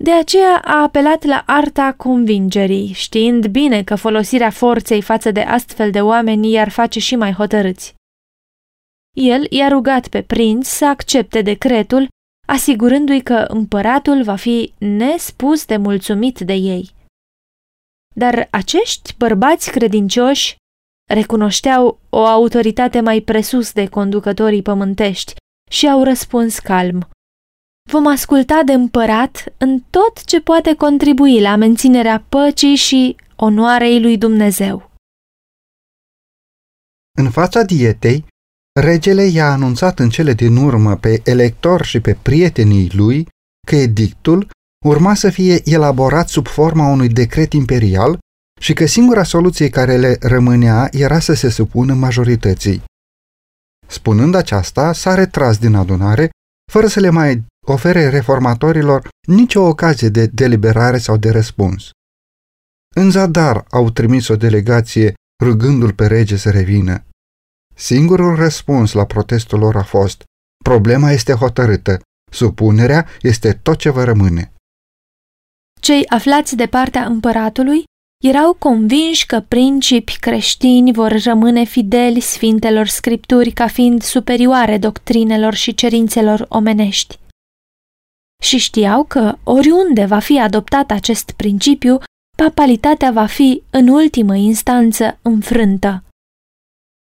De 0.00 0.12
aceea 0.12 0.60
a 0.64 0.82
apelat 0.82 1.24
la 1.24 1.42
arta 1.46 1.92
convingerii, 1.92 2.92
știind 2.92 3.46
bine 3.46 3.82
că 3.82 3.94
folosirea 3.94 4.50
forței 4.50 5.02
față 5.02 5.30
de 5.30 5.40
astfel 5.40 5.90
de 5.90 6.00
oameni 6.00 6.50
i-ar 6.50 6.68
face 6.68 6.98
și 7.00 7.16
mai 7.16 7.32
hotărâți. 7.32 7.94
El 9.16 9.46
i-a 9.50 9.68
rugat 9.68 10.08
pe 10.08 10.22
prinț 10.22 10.66
să 10.66 10.86
accepte 10.86 11.42
decretul 11.42 12.08
asigurându-i 12.46 13.22
că 13.22 13.44
împăratul 13.48 14.22
va 14.22 14.36
fi 14.36 14.72
nespus 14.78 15.64
de 15.64 15.76
mulțumit 15.76 16.38
de 16.38 16.52
ei. 16.52 16.94
Dar 18.14 18.48
acești 18.50 19.14
bărbați 19.16 19.70
credincioși 19.70 20.56
recunoșteau 21.12 21.98
o 22.10 22.24
autoritate 22.24 23.00
mai 23.00 23.20
presus 23.20 23.72
de 23.72 23.88
conducătorii 23.88 24.62
pământești 24.62 25.34
și 25.70 25.88
au 25.88 26.02
răspuns 26.02 26.58
calm. 26.58 27.08
Vom 27.90 28.06
asculta 28.06 28.62
de 28.62 28.72
împărat 28.72 29.44
în 29.58 29.80
tot 29.90 30.24
ce 30.24 30.40
poate 30.40 30.74
contribui 30.74 31.40
la 31.40 31.56
menținerea 31.56 32.24
păcii 32.28 32.74
și 32.74 33.16
onoarei 33.36 34.00
lui 34.00 34.18
Dumnezeu. 34.18 34.90
În 37.18 37.30
fața 37.30 37.62
dietei, 37.62 38.26
Regele 38.80 39.24
i-a 39.24 39.50
anunțat 39.50 39.98
în 39.98 40.10
cele 40.10 40.32
din 40.32 40.56
urmă 40.56 40.96
pe 40.96 41.20
elector 41.24 41.84
și 41.84 42.00
pe 42.00 42.14
prietenii 42.22 42.90
lui 42.94 43.28
că 43.66 43.76
edictul 43.76 44.50
urma 44.84 45.14
să 45.14 45.30
fie 45.30 45.60
elaborat 45.64 46.28
sub 46.28 46.46
forma 46.46 46.88
unui 46.88 47.08
decret 47.08 47.52
imperial 47.52 48.18
și 48.60 48.72
că 48.72 48.86
singura 48.86 49.22
soluție 49.22 49.68
care 49.68 49.96
le 49.96 50.16
rămânea 50.20 50.88
era 50.92 51.18
să 51.18 51.32
se 51.32 51.48
supună 51.48 51.94
majorității. 51.94 52.82
Spunând 53.86 54.34
aceasta, 54.34 54.92
s-a 54.92 55.14
retras 55.14 55.58
din 55.58 55.74
adunare, 55.74 56.30
fără 56.72 56.86
să 56.86 57.00
le 57.00 57.10
mai 57.10 57.44
ofere 57.66 58.08
reformatorilor 58.08 59.08
nicio 59.28 59.60
ocazie 59.60 60.08
de 60.08 60.26
deliberare 60.26 60.98
sau 60.98 61.16
de 61.16 61.30
răspuns. 61.30 61.90
În 62.94 63.10
zadar 63.10 63.64
au 63.70 63.90
trimis 63.90 64.28
o 64.28 64.36
delegație 64.36 65.14
rugându-l 65.44 65.92
pe 65.92 66.06
rege 66.06 66.36
să 66.36 66.50
revină. 66.50 67.04
Singurul 67.78 68.34
răspuns 68.34 68.92
la 68.92 69.04
protestul 69.04 69.58
lor 69.58 69.76
a 69.76 69.82
fost 69.82 70.24
Problema 70.64 71.10
este 71.10 71.32
hotărâtă, 71.32 72.00
supunerea 72.32 73.06
este 73.20 73.52
tot 73.52 73.78
ce 73.78 73.90
vă 73.90 74.04
rămâne. 74.04 74.52
Cei 75.80 76.06
aflați 76.08 76.56
de 76.56 76.66
partea 76.66 77.04
împăratului 77.04 77.84
erau 78.24 78.52
convinși 78.52 79.26
că 79.26 79.40
principi 79.40 80.16
creștini 80.18 80.92
vor 80.92 81.22
rămâne 81.22 81.64
fideli 81.64 82.20
sfintelor 82.20 82.86
scripturi 82.86 83.50
ca 83.50 83.66
fiind 83.66 84.02
superioare 84.02 84.78
doctrinelor 84.78 85.54
și 85.54 85.74
cerințelor 85.74 86.46
omenești. 86.48 87.18
Și 88.42 88.58
știau 88.58 89.04
că 89.04 89.38
oriunde 89.44 90.04
va 90.04 90.18
fi 90.18 90.40
adoptat 90.40 90.90
acest 90.90 91.30
principiu, 91.30 91.98
papalitatea 92.36 93.10
va 93.10 93.26
fi, 93.26 93.62
în 93.70 93.88
ultimă 93.88 94.34
instanță, 94.34 95.18
înfrântă. 95.22 96.04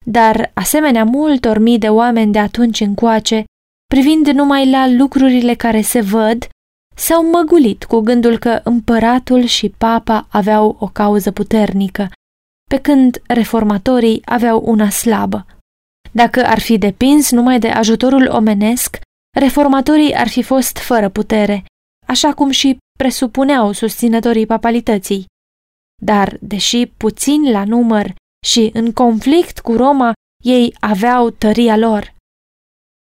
Dar, 0.07 0.50
asemenea 0.54 1.04
multor 1.04 1.59
mii 1.59 1.78
de 1.78 1.88
oameni 1.88 2.33
de 2.33 2.38
atunci 2.38 2.80
încoace, 2.80 3.45
privind 3.87 4.26
numai 4.26 4.71
la 4.71 4.88
lucrurile 4.88 5.54
care 5.54 5.80
se 5.80 6.00
văd, 6.00 6.49
s-au 6.97 7.30
măgulit 7.30 7.85
cu 7.85 8.00
gândul 8.00 8.38
că 8.38 8.61
împăratul 8.64 9.45
și 9.45 9.69
papa 9.69 10.26
aveau 10.30 10.76
o 10.78 10.87
cauză 10.87 11.30
puternică, 11.30 12.11
pe 12.71 12.80
când 12.80 13.23
reformatorii 13.26 14.23
aveau 14.25 14.62
una 14.64 14.90
slabă. 14.90 15.47
Dacă 16.12 16.47
ar 16.47 16.59
fi 16.59 16.78
depins 16.78 17.30
numai 17.30 17.59
de 17.59 17.69
ajutorul 17.69 18.28
omenesc, 18.28 18.99
reformatorii 19.38 20.14
ar 20.14 20.28
fi 20.28 20.42
fost 20.42 20.78
fără 20.78 21.09
putere, 21.09 21.64
așa 22.07 22.35
cum 22.35 22.50
și 22.50 22.76
presupuneau 22.99 23.73
susținătorii 23.73 24.47
papalității. 24.47 25.26
Dar, 26.02 26.37
deși 26.40 26.87
puțin 26.87 27.50
la 27.50 27.64
număr 27.64 28.14
și 28.47 28.70
în 28.73 28.92
conflict 28.92 29.61
cu 29.61 29.73
Roma, 29.73 30.12
ei 30.44 30.75
aveau 30.80 31.30
tăria 31.30 31.76
lor. 31.76 32.14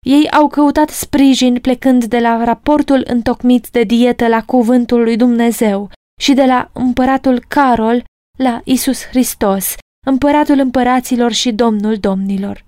Ei 0.05 0.29
au 0.29 0.47
căutat 0.47 0.89
sprijin 0.89 1.59
plecând 1.59 2.05
de 2.05 2.19
la 2.19 2.43
raportul 2.43 3.03
întocmit 3.07 3.69
de 3.69 3.83
dietă 3.83 4.27
la 4.27 4.43
cuvântul 4.43 5.03
lui 5.03 5.15
Dumnezeu 5.15 5.91
și 6.21 6.33
de 6.33 6.45
la 6.45 6.69
împăratul 6.73 7.45
Carol 7.47 8.03
la 8.37 8.61
Isus 8.63 9.05
Hristos, 9.05 9.75
împăratul 10.05 10.59
împăraților 10.59 11.31
și 11.31 11.51
domnul 11.51 11.97
domnilor. 11.97 12.65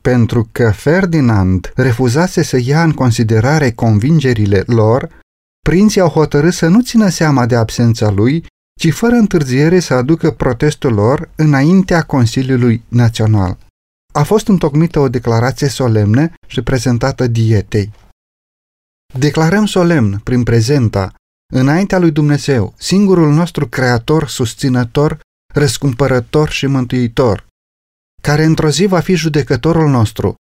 Pentru 0.00 0.48
că 0.52 0.70
Ferdinand 0.70 1.72
refuzase 1.74 2.42
să 2.42 2.58
ia 2.64 2.82
în 2.82 2.92
considerare 2.92 3.70
convingerile 3.70 4.62
lor, 4.66 5.20
prinții 5.60 6.00
au 6.00 6.08
hotărât 6.08 6.52
să 6.52 6.68
nu 6.68 6.80
țină 6.82 7.08
seama 7.08 7.46
de 7.46 7.56
absența 7.56 8.10
lui, 8.10 8.44
ci 8.82 8.92
fără 8.92 9.14
întârziere 9.14 9.80
să 9.80 9.94
aducă 9.94 10.30
protestul 10.30 10.92
lor 10.92 11.30
înaintea 11.36 12.02
Consiliului 12.02 12.84
Național 12.88 13.58
a 14.12 14.22
fost 14.22 14.48
întocmită 14.48 14.98
o 14.98 15.08
declarație 15.08 15.68
solemnă 15.68 16.30
și 16.46 16.62
prezentată 16.62 17.26
dietei. 17.26 17.92
Declarăm 19.18 19.66
solemn, 19.66 20.20
prin 20.24 20.42
prezenta, 20.42 21.14
înaintea 21.52 21.98
lui 21.98 22.10
Dumnezeu, 22.10 22.74
singurul 22.78 23.32
nostru 23.32 23.68
creator, 23.68 24.28
susținător, 24.28 25.20
răscumpărător 25.54 26.48
și 26.48 26.66
mântuitor, 26.66 27.46
care 28.22 28.44
într-o 28.44 28.70
zi 28.70 28.86
va 28.86 29.00
fi 29.00 29.14
judecătorul 29.14 29.90
nostru, 29.90 30.34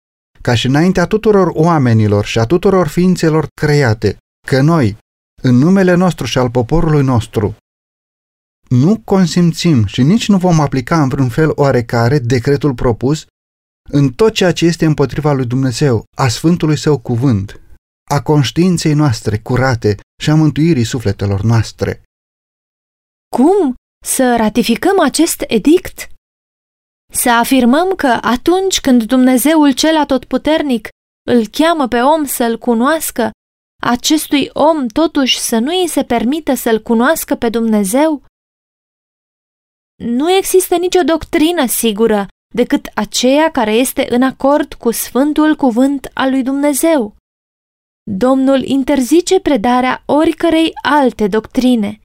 ca 0.42 0.54
și 0.54 0.66
înaintea 0.66 1.06
tuturor 1.06 1.50
oamenilor 1.52 2.24
și 2.24 2.38
a 2.38 2.44
tuturor 2.44 2.86
ființelor 2.86 3.46
create, 3.60 4.16
că 4.46 4.60
noi, 4.60 4.96
în 5.42 5.54
numele 5.54 5.94
nostru 5.94 6.26
și 6.26 6.38
al 6.38 6.50
poporului 6.50 7.02
nostru, 7.02 7.56
nu 8.68 9.00
consimțim 9.04 9.84
și 9.84 10.02
nici 10.02 10.28
nu 10.28 10.36
vom 10.36 10.60
aplica 10.60 11.02
în 11.02 11.08
vreun 11.08 11.28
fel 11.28 11.52
oarecare 11.54 12.18
decretul 12.18 12.74
propus 12.74 13.26
în 13.90 14.12
tot 14.12 14.32
ceea 14.32 14.52
ce 14.52 14.64
este 14.64 14.84
împotriva 14.84 15.32
lui 15.32 15.46
Dumnezeu, 15.46 16.04
a 16.16 16.28
Sfântului 16.28 16.76
Său 16.76 16.98
cuvânt, 16.98 17.60
a 18.10 18.22
conștiinței 18.22 18.92
noastre 18.94 19.38
curate 19.38 19.96
și 20.22 20.30
a 20.30 20.34
mântuirii 20.34 20.84
sufletelor 20.84 21.42
noastre. 21.42 22.02
Cum 23.36 23.74
să 24.04 24.36
ratificăm 24.36 25.00
acest 25.00 25.44
edict? 25.46 26.08
Să 27.12 27.30
afirmăm 27.30 27.94
că 27.94 28.18
atunci 28.20 28.80
când 28.80 29.02
Dumnezeul 29.02 29.72
cel 29.72 29.96
atotputernic 29.96 30.88
îl 31.30 31.46
cheamă 31.46 31.88
pe 31.88 32.00
om 32.00 32.24
să-l 32.24 32.58
cunoască, 32.58 33.30
acestui 33.82 34.50
om 34.52 34.86
totuși 34.86 35.38
să 35.38 35.58
nu 35.58 35.70
îi 35.82 35.88
se 35.88 36.04
permită 36.04 36.54
să-l 36.54 36.82
cunoască 36.82 37.34
pe 37.34 37.48
Dumnezeu? 37.48 38.22
Nu 40.04 40.30
există 40.30 40.76
nicio 40.76 41.02
doctrină 41.02 41.66
sigură 41.66 42.26
decât 42.54 42.90
aceea 42.94 43.50
care 43.50 43.72
este 43.72 44.06
în 44.08 44.22
acord 44.22 44.74
cu 44.74 44.90
Sfântul 44.90 45.56
Cuvânt 45.56 46.10
al 46.14 46.30
lui 46.30 46.42
Dumnezeu. 46.42 47.16
Domnul 48.10 48.62
interzice 48.62 49.40
predarea 49.40 50.02
oricărei 50.06 50.70
alte 50.82 51.26
doctrine. 51.26 52.00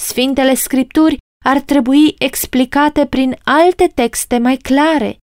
Sfintele 0.00 0.54
Scripturi 0.54 1.16
ar 1.44 1.60
trebui 1.60 2.14
explicate 2.18 3.06
prin 3.06 3.36
alte 3.44 3.86
texte 3.86 4.38
mai 4.38 4.56
clare. 4.56 5.18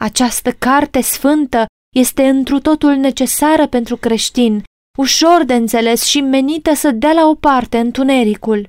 Această 0.00 0.52
carte 0.52 1.00
sfântă 1.00 1.66
este 1.96 2.28
întru 2.28 2.60
totul 2.60 2.94
necesară 2.94 3.68
pentru 3.68 3.96
creștin, 3.96 4.62
ușor 4.98 5.44
de 5.44 5.54
înțeles 5.54 6.04
și 6.04 6.20
menită 6.20 6.74
să 6.74 6.90
dea 6.90 7.12
la 7.12 7.26
o 7.26 7.34
parte 7.34 7.78
întunericul. 7.78 8.68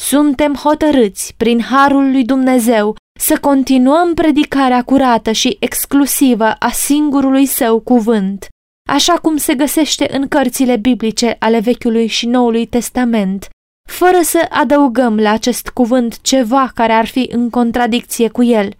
Suntem 0.00 0.54
hotărâți, 0.54 1.34
prin 1.36 1.60
harul 1.60 2.10
lui 2.10 2.24
Dumnezeu, 2.24 2.96
să 3.18 3.38
continuăm 3.40 4.14
predicarea 4.14 4.82
curată 4.82 5.32
și 5.32 5.56
exclusivă 5.60 6.52
a 6.58 6.70
singurului 6.70 7.46
său 7.46 7.80
cuvânt, 7.80 8.48
așa 8.88 9.18
cum 9.18 9.36
se 9.36 9.54
găsește 9.54 10.16
în 10.16 10.28
cărțile 10.28 10.76
biblice 10.76 11.36
ale 11.38 11.58
Vechiului 11.58 12.06
și 12.06 12.26
Noului 12.26 12.66
Testament, 12.66 13.48
fără 13.88 14.20
să 14.22 14.46
adăugăm 14.50 15.16
la 15.16 15.30
acest 15.30 15.68
cuvânt 15.68 16.20
ceva 16.20 16.70
care 16.74 16.92
ar 16.92 17.06
fi 17.06 17.28
în 17.32 17.50
contradicție 17.50 18.28
cu 18.28 18.42
el. 18.42 18.72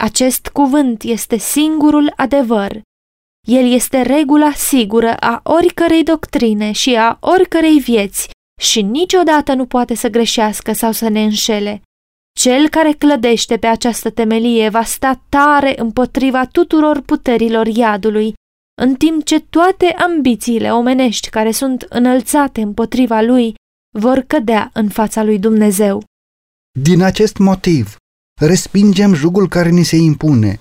Acest 0.00 0.48
cuvânt 0.48 1.02
este 1.02 1.36
singurul 1.36 2.12
adevăr. 2.16 2.80
El 3.46 3.72
este 3.72 4.02
regula 4.02 4.52
sigură 4.52 5.16
a 5.16 5.40
oricărei 5.44 6.02
doctrine 6.02 6.72
și 6.72 6.94
a 6.94 7.16
oricărei 7.20 7.78
vieți 7.78 8.32
și 8.60 8.82
niciodată 8.82 9.54
nu 9.54 9.66
poate 9.66 9.94
să 9.94 10.08
greșească 10.08 10.72
sau 10.72 10.92
să 10.92 11.08
ne 11.08 11.22
înșele. 11.22 11.82
Cel 12.40 12.68
care 12.68 12.92
clădește 12.92 13.56
pe 13.56 13.66
această 13.66 14.10
temelie 14.10 14.68
va 14.68 14.84
sta 14.84 15.24
tare 15.28 15.80
împotriva 15.80 16.46
tuturor 16.46 17.00
puterilor 17.00 17.66
iadului, 17.66 18.34
în 18.82 18.94
timp 18.94 19.24
ce 19.24 19.40
toate 19.40 19.86
ambițiile 19.86 20.72
omenești 20.72 21.30
care 21.30 21.50
sunt 21.50 21.82
înălțate 21.82 22.60
împotriva 22.60 23.20
lui 23.20 23.54
vor 23.98 24.18
cădea 24.18 24.70
în 24.72 24.88
fața 24.88 25.22
lui 25.22 25.38
Dumnezeu. 25.38 26.04
Din 26.80 27.02
acest 27.02 27.36
motiv, 27.36 27.96
respingem 28.40 29.14
jugul 29.14 29.48
care 29.48 29.70
ni 29.70 29.82
se 29.82 29.96
impune. 29.96 30.58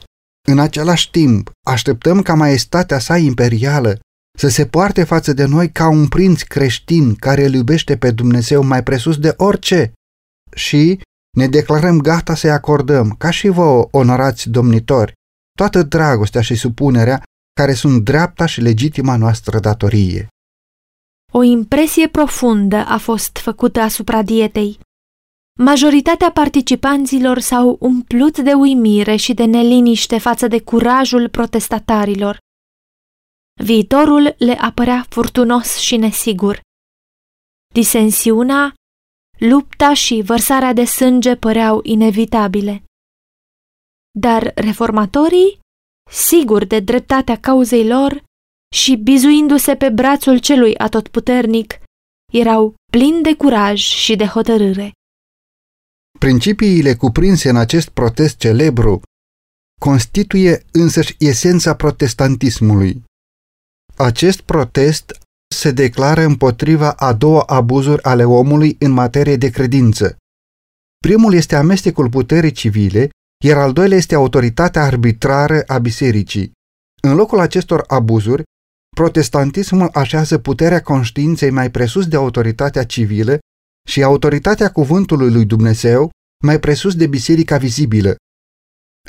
În 0.47 0.59
același 0.59 1.11
timp, 1.11 1.51
așteptăm 1.65 2.21
ca 2.21 2.33
maestatea 2.33 2.99
sa 2.99 3.17
imperială 3.17 3.99
să 4.37 4.47
se 4.47 4.65
poarte 4.65 5.03
față 5.03 5.33
de 5.33 5.45
noi 5.45 5.71
ca 5.71 5.87
un 5.89 6.07
prinț 6.07 6.41
creștin 6.41 7.15
care 7.15 7.45
îl 7.45 7.53
iubește 7.53 7.97
pe 7.97 8.11
Dumnezeu 8.11 8.63
mai 8.63 8.83
presus 8.83 9.17
de 9.17 9.33
orice 9.37 9.93
și 10.55 11.01
ne 11.37 11.47
declarăm 11.47 11.99
gata 11.99 12.35
să-i 12.35 12.51
acordăm, 12.51 13.15
ca 13.17 13.29
și 13.29 13.47
vouă, 13.47 13.87
onorați 13.91 14.49
domnitori, 14.49 15.13
toată 15.57 15.83
dragostea 15.83 16.41
și 16.41 16.55
supunerea 16.55 17.23
care 17.53 17.73
sunt 17.73 18.03
dreapta 18.03 18.45
și 18.45 18.61
legitima 18.61 19.15
noastră 19.15 19.59
datorie. 19.59 20.27
O 21.31 21.43
impresie 21.43 22.07
profundă 22.07 22.75
a 22.75 22.97
fost 22.97 23.37
făcută 23.37 23.79
asupra 23.79 24.21
dietei. 24.21 24.79
Majoritatea 25.59 26.31
participanților 26.31 27.39
s-au 27.39 27.77
umplut 27.79 28.37
de 28.37 28.53
uimire 28.53 29.15
și 29.15 29.33
de 29.33 29.43
neliniște 29.43 30.17
față 30.17 30.47
de 30.47 30.61
curajul 30.61 31.29
protestatarilor. 31.29 32.37
Viitorul 33.61 34.35
le 34.37 34.53
apărea 34.53 35.05
furtunos 35.09 35.77
și 35.77 35.97
nesigur. 35.97 36.61
Disensiunea, 37.73 38.73
lupta 39.39 39.93
și 39.93 40.21
vărsarea 40.25 40.73
de 40.73 40.85
sânge 40.85 41.35
păreau 41.35 41.79
inevitabile. 41.83 42.83
Dar 44.19 44.51
reformatorii, 44.55 45.59
siguri 46.11 46.67
de 46.67 46.79
dreptatea 46.79 47.39
cauzei 47.39 47.87
lor 47.87 48.23
și 48.75 48.95
bizuindu-se 48.95 49.75
pe 49.75 49.89
brațul 49.89 50.37
celui 50.39 50.77
atotputernic, 50.77 51.73
erau 52.31 52.73
plini 52.91 53.23
de 53.23 53.35
curaj 53.35 53.79
și 53.79 54.15
de 54.15 54.25
hotărâre. 54.25 54.91
Principiile 56.19 56.95
cuprinse 56.95 57.49
în 57.49 57.55
acest 57.55 57.89
protest 57.89 58.37
celebru 58.37 59.01
constituie 59.81 60.65
însăși 60.71 61.15
esența 61.19 61.75
protestantismului. 61.75 63.03
Acest 64.03 64.41
protest 64.41 65.17
se 65.55 65.71
declară 65.71 66.21
împotriva 66.21 66.91
a 66.91 67.13
două 67.13 67.43
abuzuri 67.45 68.03
ale 68.03 68.23
omului 68.23 68.75
în 68.79 68.91
materie 68.91 69.35
de 69.35 69.49
credință. 69.49 70.15
Primul 70.97 71.33
este 71.33 71.55
amestecul 71.55 72.09
puterii 72.09 72.51
civile, 72.51 73.09
iar 73.45 73.57
al 73.57 73.73
doilea 73.73 73.97
este 73.97 74.15
autoritatea 74.15 74.83
arbitrară 74.83 75.63
a 75.67 75.77
bisericii. 75.77 76.51
În 77.01 77.15
locul 77.15 77.39
acestor 77.39 77.83
abuzuri, 77.87 78.43
protestantismul 78.95 79.89
așează 79.93 80.37
puterea 80.37 80.81
conștiinței 80.81 81.49
mai 81.49 81.71
presus 81.71 82.07
de 82.07 82.15
autoritatea 82.15 82.85
civilă 82.85 83.39
și 83.89 84.03
autoritatea 84.03 84.71
cuvântului 84.71 85.31
lui 85.31 85.45
Dumnezeu 85.45 86.09
mai 86.43 86.59
presus 86.59 86.95
de 86.95 87.07
biserica 87.07 87.57
vizibilă. 87.57 88.15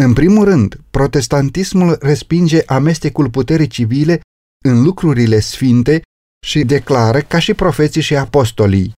În 0.00 0.12
primul 0.12 0.44
rând, 0.44 0.80
protestantismul 0.90 1.96
respinge 2.00 2.62
amestecul 2.66 3.30
puterii 3.30 3.66
civile 3.66 4.20
în 4.68 4.82
lucrurile 4.82 5.40
sfinte 5.40 6.02
și 6.46 6.64
declară, 6.64 7.20
ca 7.20 7.38
și 7.38 7.54
profeții 7.54 8.00
și 8.00 8.16
apostolii, 8.16 8.92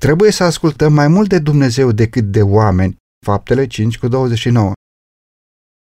trebuie 0.00 0.30
să 0.30 0.44
ascultăm 0.44 0.92
mai 0.92 1.08
mult 1.08 1.28
de 1.28 1.38
Dumnezeu 1.38 1.92
decât 1.92 2.24
de 2.24 2.42
oameni. 2.42 2.96
Faptele 3.26 3.66
5 3.66 3.98
cu 3.98 4.08
29. 4.08 4.72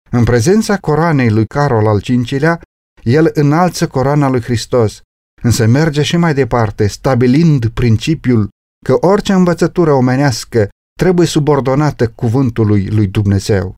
În 0.09 0.23
prezența 0.23 0.77
coroanei 0.77 1.29
lui 1.29 1.45
Carol 1.45 1.87
al 1.87 2.01
V-lea, 2.05 2.61
el 3.03 3.31
înalță 3.33 3.87
coroana 3.87 4.29
lui 4.29 4.41
Hristos, 4.41 5.01
însă 5.43 5.65
merge 5.65 6.01
și 6.01 6.17
mai 6.17 6.33
departe, 6.33 6.87
stabilind 6.87 7.67
principiul 7.67 8.49
că 8.85 8.97
orice 8.99 9.33
învățătură 9.33 9.91
omenească 9.91 10.69
trebuie 10.99 11.27
subordonată 11.27 12.09
cuvântului 12.09 12.87
lui 12.87 13.07
Dumnezeu. 13.07 13.75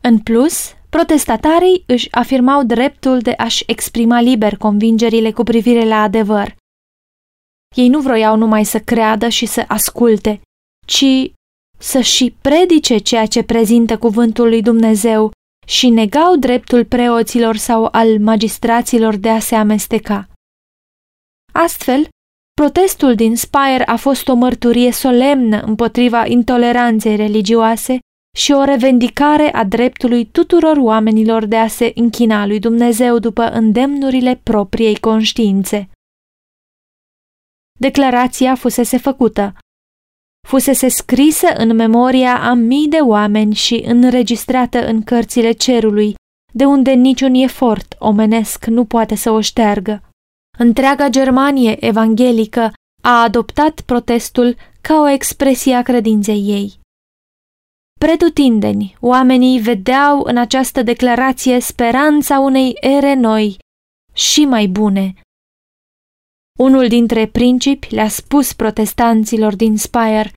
În 0.00 0.18
plus, 0.18 0.74
protestatarii 0.90 1.82
își 1.86 2.12
afirmau 2.12 2.64
dreptul 2.64 3.18
de 3.18 3.34
a-și 3.36 3.64
exprima 3.66 4.20
liber 4.20 4.56
convingerile 4.56 5.32
cu 5.32 5.42
privire 5.42 5.84
la 5.84 6.02
adevăr. 6.02 6.56
Ei 7.76 7.88
nu 7.88 8.00
vroiau 8.00 8.36
numai 8.36 8.64
să 8.64 8.80
creadă 8.80 9.28
și 9.28 9.46
să 9.46 9.64
asculte, 9.68 10.40
ci 10.86 11.32
să 11.78 12.00
și 12.00 12.36
predice 12.40 12.98
ceea 12.98 13.26
ce 13.26 13.42
prezintă 13.42 13.98
cuvântul 13.98 14.48
lui 14.48 14.62
Dumnezeu 14.62 15.30
și 15.66 15.88
negau 15.88 16.36
dreptul 16.36 16.84
preoților 16.84 17.56
sau 17.56 17.88
al 17.92 18.18
magistraților 18.18 19.16
de 19.16 19.28
a 19.28 19.38
se 19.38 19.54
amesteca. 19.54 20.28
Astfel, 21.52 22.08
protestul 22.52 23.14
din 23.14 23.36
Spire 23.36 23.86
a 23.86 23.96
fost 23.96 24.28
o 24.28 24.34
mărturie 24.34 24.92
solemnă 24.92 25.60
împotriva 25.60 26.26
intoleranței 26.26 27.16
religioase 27.16 27.98
și 28.36 28.52
o 28.52 28.64
revendicare 28.64 29.52
a 29.52 29.64
dreptului 29.64 30.24
tuturor 30.24 30.76
oamenilor 30.76 31.44
de 31.44 31.56
a 31.56 31.66
se 31.66 31.92
închina 31.94 32.46
lui 32.46 32.58
Dumnezeu 32.58 33.18
după 33.18 33.42
îndemnurile 33.42 34.40
propriei 34.42 34.96
conștiințe. 34.96 35.88
Declarația 37.78 38.54
fusese 38.54 38.96
făcută, 38.96 39.54
fusese 40.48 40.88
scrisă 40.88 41.46
în 41.56 41.74
memoria 41.74 42.40
a 42.42 42.52
mii 42.52 42.88
de 42.88 42.96
oameni 42.96 43.54
și 43.54 43.82
înregistrată 43.86 44.86
în 44.86 45.02
cărțile 45.02 45.52
cerului, 45.52 46.14
de 46.52 46.64
unde 46.64 46.92
niciun 46.92 47.34
efort 47.34 47.96
omenesc 47.98 48.66
nu 48.66 48.84
poate 48.84 49.14
să 49.14 49.30
o 49.30 49.40
șteargă. 49.40 50.02
Întreaga 50.58 51.08
Germanie 51.08 51.84
evanghelică 51.84 52.72
a 53.02 53.22
adoptat 53.22 53.80
protestul 53.80 54.56
ca 54.80 55.00
o 55.00 55.08
expresie 55.08 55.74
a 55.74 55.82
credinței 55.82 56.40
ei. 56.46 56.79
Pretutindeni, 58.06 58.96
oamenii 59.00 59.60
vedeau 59.60 60.22
în 60.22 60.36
această 60.36 60.82
declarație 60.82 61.60
speranța 61.60 62.38
unei 62.38 62.76
ere 62.80 63.14
noi 63.14 63.58
și 64.12 64.44
mai 64.44 64.66
bune. 64.66 65.14
Unul 66.58 66.88
dintre 66.88 67.26
principi 67.26 67.94
le-a 67.94 68.08
spus 68.08 68.52
protestanților 68.52 69.56
din 69.56 69.76
Spire, 69.76 70.32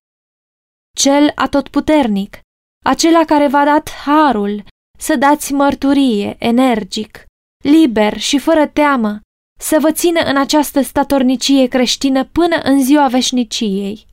cel 0.98 1.32
atotputernic, 1.36 2.40
acela 2.86 3.26
care 3.26 3.48
v-a 3.48 3.66
dat 3.66 3.90
harul 3.92 4.64
să 5.00 5.16
dați 5.16 5.54
mărturie 5.54 6.36
energic, 6.40 7.26
liber 7.64 8.18
și 8.18 8.40
fără 8.40 8.68
teamă, 8.68 9.20
să 9.60 9.78
vă 9.82 9.92
țină 9.92 10.20
în 10.20 10.38
această 10.38 10.82
statornicie 10.82 11.68
creștină 11.68 12.26
până 12.26 12.56
în 12.64 12.84
ziua 12.84 13.08
veșniciei. 13.08 14.06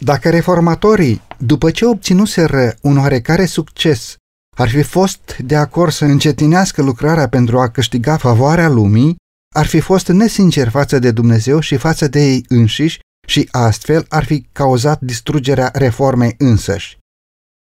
Dacă 0.00 0.30
reformatorii, 0.30 1.20
după 1.44 1.70
ce 1.70 1.84
obținuseră 1.84 2.74
un 2.80 2.98
oarecare 2.98 3.44
succes, 3.44 4.16
ar 4.56 4.68
fi 4.68 4.82
fost 4.82 5.36
de 5.38 5.56
acord 5.56 5.92
să 5.92 6.04
încetinească 6.04 6.82
lucrarea 6.82 7.28
pentru 7.28 7.60
a 7.60 7.68
câștiga 7.68 8.16
favoarea 8.16 8.68
lumii, 8.68 9.16
ar 9.54 9.66
fi 9.66 9.80
fost 9.80 10.08
nesincer 10.08 10.68
față 10.68 10.98
de 10.98 11.10
Dumnezeu 11.10 11.60
și 11.60 11.76
față 11.76 12.08
de 12.08 12.20
ei 12.20 12.44
înșiși 12.48 13.00
și 13.26 13.48
astfel 13.50 14.06
ar 14.08 14.24
fi 14.24 14.48
cauzat 14.52 15.00
distrugerea 15.00 15.70
reformei 15.74 16.34
însăși. 16.38 16.98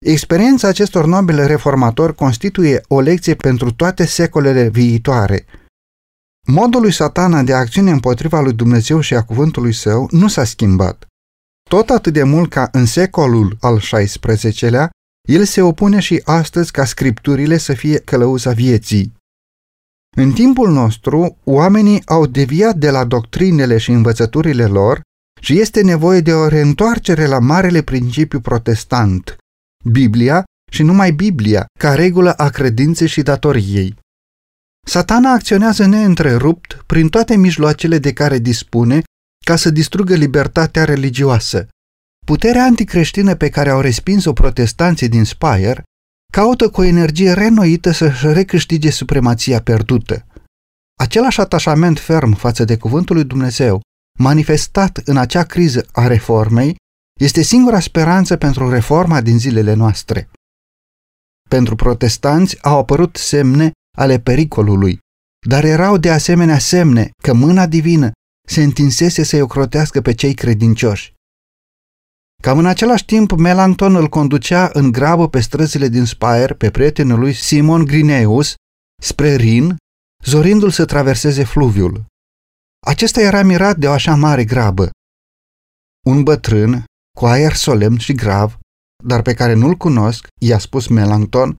Experiența 0.06 0.68
acestor 0.68 1.06
nobile 1.06 1.46
reformatori 1.46 2.16
constituie 2.16 2.82
o 2.88 3.00
lecție 3.00 3.36
pentru 3.36 3.72
toate 3.72 4.06
secolele 4.06 4.70
viitoare. 4.70 5.46
Modul 6.48 6.82
lui 6.82 6.92
satana 6.92 7.44
de 7.44 7.54
acțiune 7.54 7.92
împotriva 7.92 8.42
lui 8.42 8.54
Dumnezeu 8.54 9.00
și 9.00 9.16
a 9.16 9.24
cuvântului 9.24 9.74
său 9.74 10.08
nu 10.12 10.28
s-a 10.28 10.44
schimbat. 10.44 11.08
Tot 11.70 11.90
atât 11.90 12.14
de 12.14 12.24
mult 12.24 12.50
ca 12.50 12.70
în 12.72 12.86
secolul 12.86 13.58
al 13.60 13.80
XVI-lea, 13.80 14.90
el 15.28 15.44
se 15.44 15.62
opune 15.62 16.00
și 16.00 16.22
astăzi 16.24 16.72
ca 16.72 16.86
scripturile 16.86 17.58
să 17.58 17.74
fie 17.74 18.00
călăuza 18.00 18.52
vieții. 18.52 19.14
În 20.18 20.32
timpul 20.32 20.72
nostru, 20.72 21.38
oamenii 21.44 22.02
au 22.06 22.26
deviat 22.26 22.76
de 22.76 22.90
la 22.90 23.04
doctrinele 23.04 23.78
și 23.78 23.92
învățăturile 23.92 24.66
lor 24.66 25.02
și 25.42 25.60
este 25.60 25.82
nevoie 25.82 26.20
de 26.20 26.34
o 26.34 26.48
reîntoarcere 26.48 27.26
la 27.26 27.40
marele 27.40 27.82
principiu 27.82 28.40
protestant, 28.40 29.38
Biblia 29.92 30.44
și 30.72 30.84
numai 30.84 31.12
Biblia, 31.12 31.66
ca 31.80 31.94
regulă 31.94 32.34
a 32.34 32.50
credinței 32.50 33.08
și 33.08 33.22
datoriei. 33.22 33.96
Satana 34.88 35.32
acționează 35.32 35.86
neîntrerupt 35.86 36.84
prin 36.86 37.10
toate 37.10 37.36
mijloacele 37.36 37.98
de 37.98 38.14
care 38.14 38.38
dispune 38.38 39.04
ca 39.46 39.56
să 39.56 39.70
distrugă 39.70 40.16
libertatea 40.16 40.84
religioasă. 40.84 41.68
Puterea 42.26 42.64
anticreștină 42.64 43.36
pe 43.36 43.50
care 43.50 43.70
au 43.70 43.80
respins-o 43.80 44.34
protestanții 44.34 45.10
din 45.10 45.24
Spire 45.24 45.84
caută 46.34 46.70
cu 46.70 46.82
o 46.82 46.84
energie 46.84 47.34
renoită 47.34 47.92
să-și 47.92 48.28
recâștige 48.28 48.90
supremația 48.90 49.62
pierdută. 49.62 50.26
Același 51.00 51.40
atașament 51.40 52.00
ferm 52.00 52.34
față 52.34 52.64
de 52.64 52.78
cuvântul 52.78 53.16
lui 53.16 53.26
Dumnezeu, 53.26 53.82
manifestat 54.20 54.98
în 54.98 55.18
acea 55.18 55.44
criză 55.44 55.86
a 55.92 56.08
reformei, 56.08 56.76
este 57.20 57.42
singura 57.42 57.80
speranță 57.80 58.38
pentru 58.38 58.70
reforma 58.70 59.22
din 59.22 59.40
zilele 59.40 59.74
noastre. 59.74 60.30
Pentru 61.50 61.76
protestanți 61.76 62.64
au 62.64 62.78
apărut 62.78 63.16
semne 63.16 63.72
ale 63.98 64.20
pericolului, 64.20 65.00
dar 65.48 65.64
erau 65.64 65.98
de 65.98 66.12
asemenea 66.12 66.58
semne 66.58 67.10
că 67.24 67.34
mâna 67.34 67.66
divină 67.68 68.12
se 68.46 68.64
întinsese 68.64 69.24
să-i 69.24 69.42
ocrotească 69.42 70.02
pe 70.02 70.14
cei 70.14 70.34
credincioși. 70.34 71.14
Cam 72.42 72.58
în 72.58 72.66
același 72.66 73.06
timp, 73.06 73.32
Melanchthon 73.32 73.96
îl 73.96 74.08
conducea 74.08 74.70
în 74.74 74.92
grabă 74.92 75.30
pe 75.30 75.40
străzile 75.40 75.88
din 75.88 76.06
Spire 76.06 76.54
pe 76.54 76.72
prietenul 76.72 77.20
lui 77.20 77.34
Simon 77.34 77.86
Grineus 77.86 78.54
spre 79.02 79.36
Rin, 79.36 79.76
zorindu-l 80.24 80.72
să 80.72 80.86
traverseze 80.86 81.44
fluviul. 81.44 82.06
Acesta 82.86 83.22
era 83.22 83.44
mirat 83.44 83.78
de 83.78 83.88
o 83.88 83.92
așa 83.92 84.16
mare 84.16 84.46
grabă. 84.46 84.90
Un 86.06 86.24
bătrân, 86.24 86.84
cu 87.18 87.26
aer 87.26 87.54
solemn 87.54 87.98
și 87.98 88.14
grav, 88.14 88.58
dar 89.04 89.22
pe 89.22 89.34
care 89.34 89.54
nu-l 89.54 89.76
cunosc, 89.76 90.28
i-a 90.42 90.58
spus 90.58 90.88
Melanchthon, 90.88 91.56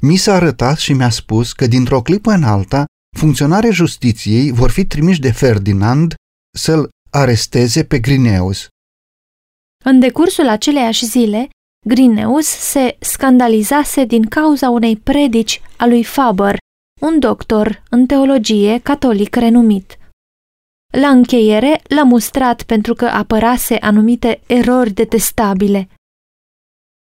mi 0.00 0.16
s-a 0.16 0.34
arătat 0.34 0.78
și 0.78 0.92
mi-a 0.92 1.10
spus 1.10 1.52
că 1.52 1.66
dintr-o 1.66 2.02
clipă 2.02 2.30
în 2.30 2.42
alta 2.42 2.84
funcționarii 3.16 3.72
justiției 3.72 4.50
vor 4.52 4.70
fi 4.70 4.84
trimiși 4.86 5.20
de 5.20 5.32
Ferdinand 5.32 6.14
să-l 6.56 6.88
aresteze 7.10 7.84
pe 7.84 7.98
Grineus. 7.98 8.66
În 9.84 10.00
decursul 10.00 10.48
aceleiași 10.48 11.04
zile, 11.04 11.48
Grineus 11.86 12.46
se 12.46 12.96
scandalizase 13.00 14.04
din 14.04 14.24
cauza 14.24 14.70
unei 14.70 14.96
predici 14.96 15.60
a 15.76 15.86
lui 15.86 16.04
Faber, 16.04 16.56
un 17.00 17.18
doctor 17.18 17.82
în 17.90 18.06
teologie 18.06 18.78
catolic 18.78 19.34
renumit. 19.34 19.98
La 20.92 21.08
încheiere 21.08 21.80
l-a 21.88 22.02
mustrat 22.02 22.62
pentru 22.62 22.94
că 22.94 23.04
apărase 23.04 23.74
anumite 23.74 24.40
erori 24.46 24.90
detestabile. 24.90 25.88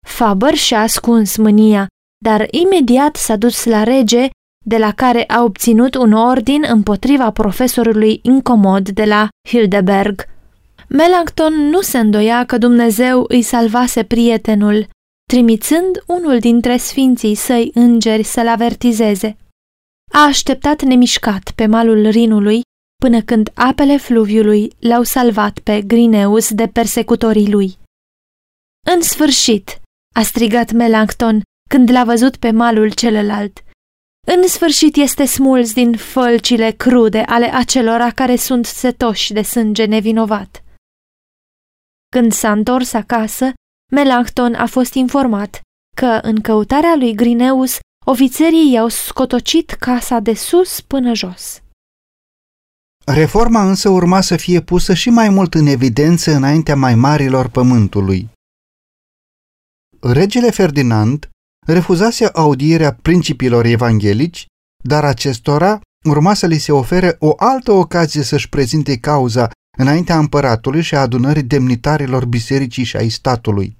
Faber 0.07 0.53
și-a 0.53 0.81
ascuns 0.81 1.37
mânia, 1.37 1.87
dar 2.25 2.47
imediat 2.51 3.15
s-a 3.15 3.35
dus 3.35 3.65
la 3.65 3.83
rege 3.83 4.29
de 4.69 4.77
la 4.77 4.91
care 4.91 5.23
a 5.27 5.43
obținut 5.43 5.95
un 5.95 6.11
ordin 6.11 6.65
împotriva 6.67 7.31
profesorului 7.31 8.19
incomod 8.23 8.89
de 8.89 9.03
la 9.03 9.27
Hildeberg. 9.47 10.25
Melanchthon 10.87 11.53
nu 11.53 11.81
se 11.81 11.97
îndoia 11.97 12.45
că 12.45 12.57
Dumnezeu 12.57 13.25
îi 13.27 13.41
salvase 13.41 14.03
prietenul, 14.03 14.87
trimițând 15.29 16.03
unul 16.07 16.39
dintre 16.39 16.77
sfinții 16.77 17.35
săi 17.35 17.71
îngeri 17.73 18.23
să-l 18.23 18.47
avertizeze. 18.47 19.37
A 20.11 20.19
așteptat 20.25 20.81
nemișcat 20.81 21.51
pe 21.55 21.65
malul 21.65 22.09
Rinului 22.09 22.61
până 23.03 23.21
când 23.21 23.51
apele 23.53 23.97
fluviului 23.97 24.73
l-au 24.79 25.03
salvat 25.03 25.59
pe 25.59 25.81
Grineus 25.81 26.53
de 26.53 26.67
persecutorii 26.67 27.51
lui. 27.51 27.77
În 28.95 29.01
sfârșit, 29.01 29.81
a 30.15 30.21
strigat 30.21 30.71
Melanchthon 30.71 31.41
când 31.69 31.91
l-a 31.91 32.03
văzut 32.03 32.35
pe 32.35 32.51
malul 32.51 32.91
celălalt. 32.93 33.63
În 34.35 34.47
sfârșit 34.47 34.95
este 34.95 35.25
smuls 35.25 35.73
din 35.73 35.97
fălcile 35.97 36.71
crude 36.71 37.19
ale 37.19 37.45
acelora 37.53 38.11
care 38.11 38.35
sunt 38.35 38.65
setoși 38.65 39.33
de 39.33 39.41
sânge 39.41 39.85
nevinovat. 39.85 40.63
Când 42.11 42.31
s-a 42.33 42.51
întors 42.51 42.93
acasă, 42.93 43.53
Melanchthon 43.91 44.53
a 44.53 44.65
fost 44.65 44.93
informat 44.93 45.61
că, 45.95 46.19
în 46.21 46.41
căutarea 46.41 46.95
lui 46.95 47.15
Grineus, 47.15 47.77
ofițerii 48.05 48.71
i-au 48.71 48.87
scotocit 48.87 49.69
casa 49.69 50.19
de 50.19 50.33
sus 50.33 50.81
până 50.81 51.13
jos. 51.13 51.61
Reforma 53.05 53.67
însă 53.69 53.89
urma 53.89 54.21
să 54.21 54.37
fie 54.37 54.61
pusă 54.61 54.93
și 54.93 55.09
mai 55.09 55.29
mult 55.29 55.53
în 55.53 55.65
evidență 55.65 56.31
înaintea 56.31 56.75
mai 56.75 56.95
marilor 56.95 57.49
pământului. 57.49 58.29
Regele 59.99 60.51
Ferdinand 60.51 61.29
refuzase 61.73 62.25
audierea 62.25 62.93
principilor 63.01 63.65
evanghelici, 63.65 64.45
dar 64.83 65.03
acestora 65.03 65.79
urma 66.05 66.33
să 66.33 66.45
li 66.45 66.57
se 66.57 66.71
ofere 66.71 67.15
o 67.19 67.33
altă 67.37 67.71
ocazie 67.71 68.23
să-și 68.23 68.49
prezinte 68.49 68.97
cauza 68.97 69.49
înaintea 69.77 70.17
împăratului 70.17 70.81
și 70.81 70.95
a 70.95 71.01
adunării 71.01 71.43
demnitarilor 71.43 72.25
bisericii 72.25 72.83
și 72.83 72.97
ai 72.97 73.09
statului. 73.09 73.77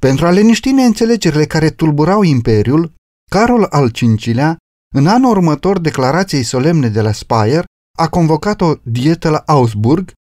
Pentru 0.00 0.26
a 0.26 0.30
liniști 0.30 0.70
neînțelegerile 0.70 1.46
care 1.46 1.70
tulburau 1.70 2.22
imperiul, 2.22 2.92
Carol 3.30 3.66
al 3.70 3.90
V-lea, 4.24 4.56
în 4.94 5.06
anul 5.06 5.30
următor 5.30 5.78
declarației 5.78 6.42
solemne 6.42 6.88
de 6.88 7.00
la 7.00 7.12
Speyer, 7.12 7.64
a 7.98 8.08
convocat 8.08 8.60
o 8.60 8.74
dietă 8.82 9.28
la 9.28 9.42
Augsburg, 9.46 10.12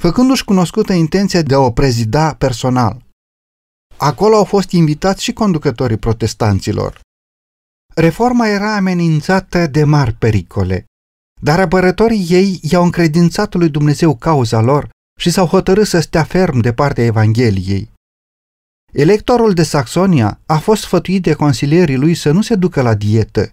făcându-și 0.00 0.44
cunoscută 0.44 0.92
intenția 0.92 1.42
de 1.42 1.54
a 1.54 1.58
o 1.58 1.70
prezida 1.70 2.34
personal. 2.34 3.05
Acolo 3.96 4.36
au 4.36 4.44
fost 4.44 4.70
invitați 4.70 5.22
și 5.22 5.32
conducătorii 5.32 5.96
protestanților. 5.96 7.00
Reforma 7.94 8.48
era 8.48 8.76
amenințată 8.76 9.66
de 9.66 9.84
mari 9.84 10.12
pericole, 10.12 10.84
dar 11.42 11.60
apărătorii 11.60 12.26
ei 12.28 12.60
i-au 12.62 12.84
încredințat 12.84 13.54
lui 13.54 13.68
Dumnezeu 13.68 14.16
cauza 14.16 14.60
lor 14.60 14.88
și 15.20 15.30
s-au 15.30 15.46
hotărât 15.46 15.86
să 15.86 16.00
stea 16.00 16.24
ferm 16.24 16.58
de 16.58 16.72
partea 16.72 17.04
Evangheliei. 17.04 17.90
Electorul 18.92 19.52
de 19.52 19.62
Saxonia 19.62 20.40
a 20.46 20.58
fost 20.58 20.82
sfătuit 20.82 21.22
de 21.22 21.32
consilierii 21.32 21.96
lui 21.96 22.14
să 22.14 22.30
nu 22.30 22.42
se 22.42 22.54
ducă 22.54 22.82
la 22.82 22.94
dietă. 22.94 23.52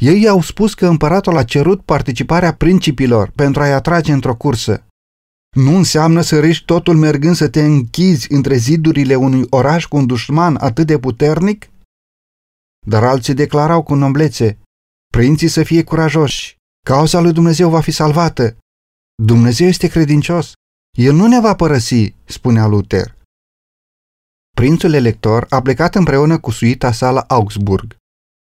Ei 0.00 0.28
au 0.28 0.42
spus 0.42 0.74
că 0.74 0.86
împăratul 0.86 1.36
a 1.36 1.44
cerut 1.44 1.82
participarea 1.84 2.54
principilor 2.54 3.30
pentru 3.34 3.62
a-i 3.62 3.72
atrage 3.72 4.12
într-o 4.12 4.34
cursă. 4.34 4.85
Nu 5.56 5.76
înseamnă 5.76 6.20
să 6.20 6.40
riști 6.40 6.64
totul 6.64 6.96
mergând 6.96 7.36
să 7.36 7.48
te 7.48 7.64
închizi 7.64 8.32
între 8.32 8.56
zidurile 8.56 9.14
unui 9.14 9.46
oraș 9.50 9.86
cu 9.86 9.96
un 9.96 10.06
dușman 10.06 10.56
atât 10.56 10.86
de 10.86 10.98
puternic? 10.98 11.70
Dar 12.86 13.04
alții 13.04 13.34
declarau 13.34 13.82
cu 13.82 13.94
noblețe, 13.94 14.58
prinții 15.12 15.48
să 15.48 15.62
fie 15.62 15.84
curajoși, 15.84 16.56
cauza 16.86 17.20
lui 17.20 17.32
Dumnezeu 17.32 17.70
va 17.70 17.80
fi 17.80 17.90
salvată. 17.90 18.56
Dumnezeu 19.22 19.66
este 19.66 19.88
credincios, 19.88 20.52
El 20.98 21.14
nu 21.14 21.26
ne 21.26 21.40
va 21.40 21.54
părăsi, 21.54 22.14
spunea 22.24 22.66
Luther. 22.66 23.16
Prințul 24.56 24.92
elector 24.92 25.46
a 25.50 25.62
plecat 25.62 25.94
împreună 25.94 26.38
cu 26.38 26.50
suita 26.50 26.92
sa 26.92 27.10
la 27.10 27.20
Augsburg. 27.20 27.96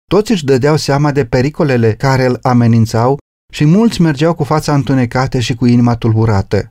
Toți 0.09 0.31
își 0.31 0.45
dădeau 0.45 0.75
seama 0.77 1.11
de 1.11 1.25
pericolele 1.25 1.95
care 1.95 2.25
îl 2.25 2.39
amenințau 2.41 3.17
și 3.53 3.65
mulți 3.65 4.01
mergeau 4.01 4.33
cu 4.35 4.43
fața 4.43 4.73
întunecată 4.73 5.39
și 5.39 5.55
cu 5.55 5.65
inima 5.65 5.95
tulburată. 5.95 6.70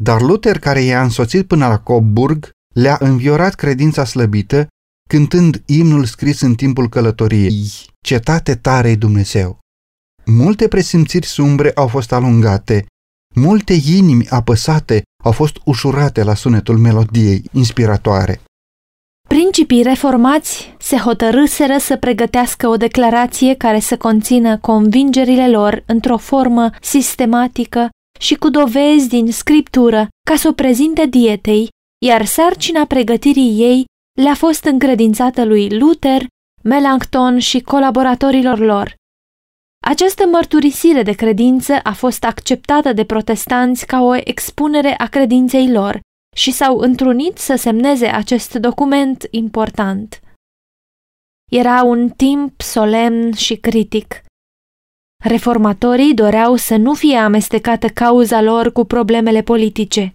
Dar 0.00 0.20
Luther, 0.20 0.58
care 0.58 0.80
i-a 0.80 1.02
însoțit 1.02 1.46
până 1.46 1.66
la 1.66 1.78
Coburg, 1.78 2.50
le-a 2.74 2.96
înviorat 3.00 3.54
credința 3.54 4.04
slăbită, 4.04 4.66
cântând 5.08 5.62
imnul 5.66 6.04
scris 6.04 6.40
în 6.40 6.54
timpul 6.54 6.88
călătoriei, 6.88 7.70
Cetate 8.00 8.54
tare 8.54 8.94
Dumnezeu. 8.94 9.58
Multe 10.24 10.68
presimțiri 10.68 11.26
sumbre 11.26 11.72
au 11.74 11.86
fost 11.86 12.12
alungate, 12.12 12.86
multe 13.34 13.72
inimi 13.72 14.28
apăsate 14.28 15.02
au 15.24 15.32
fost 15.32 15.56
ușurate 15.64 16.22
la 16.22 16.34
sunetul 16.34 16.78
melodiei 16.78 17.42
inspiratoare. 17.52 18.40
Principii 19.28 19.82
reformați 19.82 20.74
se 20.78 20.96
hotărâseră 20.96 21.76
să 21.78 21.96
pregătească 21.96 22.68
o 22.68 22.76
declarație 22.76 23.54
care 23.54 23.80
să 23.80 23.96
conțină 23.96 24.58
convingerile 24.58 25.50
lor 25.50 25.82
într-o 25.86 26.16
formă 26.16 26.70
sistematică 26.80 27.88
și 28.18 28.34
cu 28.34 28.48
dovezi 28.50 29.08
din 29.08 29.32
scriptură 29.32 30.08
ca 30.26 30.36
să 30.36 30.48
o 30.48 30.52
prezinte 30.52 31.06
dietei, 31.06 31.68
iar 32.06 32.24
sarcina 32.24 32.84
pregătirii 32.84 33.60
ei 33.60 33.84
le-a 34.20 34.34
fost 34.34 34.64
încredințată 34.64 35.44
lui 35.44 35.78
Luther, 35.78 36.26
Melanchthon 36.62 37.38
și 37.38 37.60
colaboratorilor 37.60 38.58
lor. 38.58 38.94
Această 39.86 40.26
mărturisire 40.26 41.02
de 41.02 41.12
credință 41.12 41.80
a 41.82 41.92
fost 41.92 42.24
acceptată 42.24 42.92
de 42.92 43.04
protestanți 43.04 43.86
ca 43.86 44.00
o 44.00 44.14
expunere 44.14 44.94
a 44.98 45.06
credinței 45.06 45.70
lor 45.70 46.00
și 46.36 46.50
s-au 46.50 46.78
întrunit 46.78 47.38
să 47.38 47.54
semneze 47.54 48.06
acest 48.06 48.54
document 48.54 49.26
important. 49.30 50.20
Era 51.50 51.82
un 51.82 52.08
timp 52.08 52.60
solemn 52.60 53.32
și 53.32 53.56
critic. 53.56 54.22
Reformatorii 55.24 56.14
doreau 56.14 56.56
să 56.56 56.76
nu 56.76 56.94
fie 56.94 57.16
amestecată 57.16 57.88
cauza 57.88 58.40
lor 58.42 58.72
cu 58.72 58.84
problemele 58.84 59.42
politice. 59.42 60.12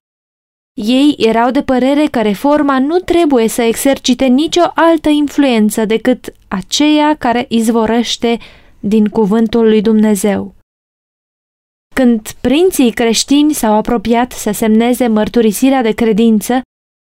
Ei 0.74 1.16
erau 1.18 1.52
de 1.52 1.64
părere 1.64 2.06
că 2.06 2.22
reforma 2.22 2.80
nu 2.80 2.98
trebuie 2.98 3.48
să 3.48 3.62
exercite 3.62 4.26
nicio 4.26 4.62
altă 4.76 5.10
influență 5.10 5.86
decât 5.86 6.34
aceea 6.48 7.16
care 7.16 7.46
izvorăște 7.50 8.40
din 8.80 9.08
cuvântul 9.08 9.64
lui 9.64 9.82
Dumnezeu. 9.82 10.56
Când 11.96 12.32
prinții 12.42 12.92
creștini 12.92 13.54
s-au 13.54 13.74
apropiat 13.74 14.32
să 14.32 14.52
semneze 14.52 15.08
mărturisirea 15.08 15.82
de 15.82 15.92
credință, 15.92 16.62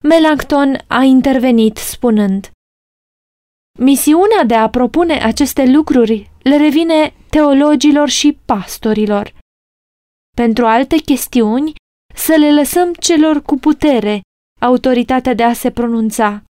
Melanchthon 0.04 0.84
a 0.86 1.02
intervenit 1.02 1.76
spunând 1.76 2.50
Misiunea 3.80 4.44
de 4.46 4.54
a 4.54 4.68
propune 4.68 5.22
aceste 5.22 5.64
lucruri 5.64 6.30
le 6.42 6.56
revine 6.56 7.14
teologilor 7.30 8.08
și 8.08 8.38
pastorilor. 8.44 9.34
Pentru 10.36 10.66
alte 10.66 10.96
chestiuni, 10.96 11.72
să 12.14 12.34
le 12.34 12.52
lăsăm 12.52 12.92
celor 12.92 13.42
cu 13.42 13.56
putere 13.56 14.20
autoritatea 14.60 15.34
de 15.34 15.42
a 15.42 15.52
se 15.52 15.70
pronunța. 15.70 16.42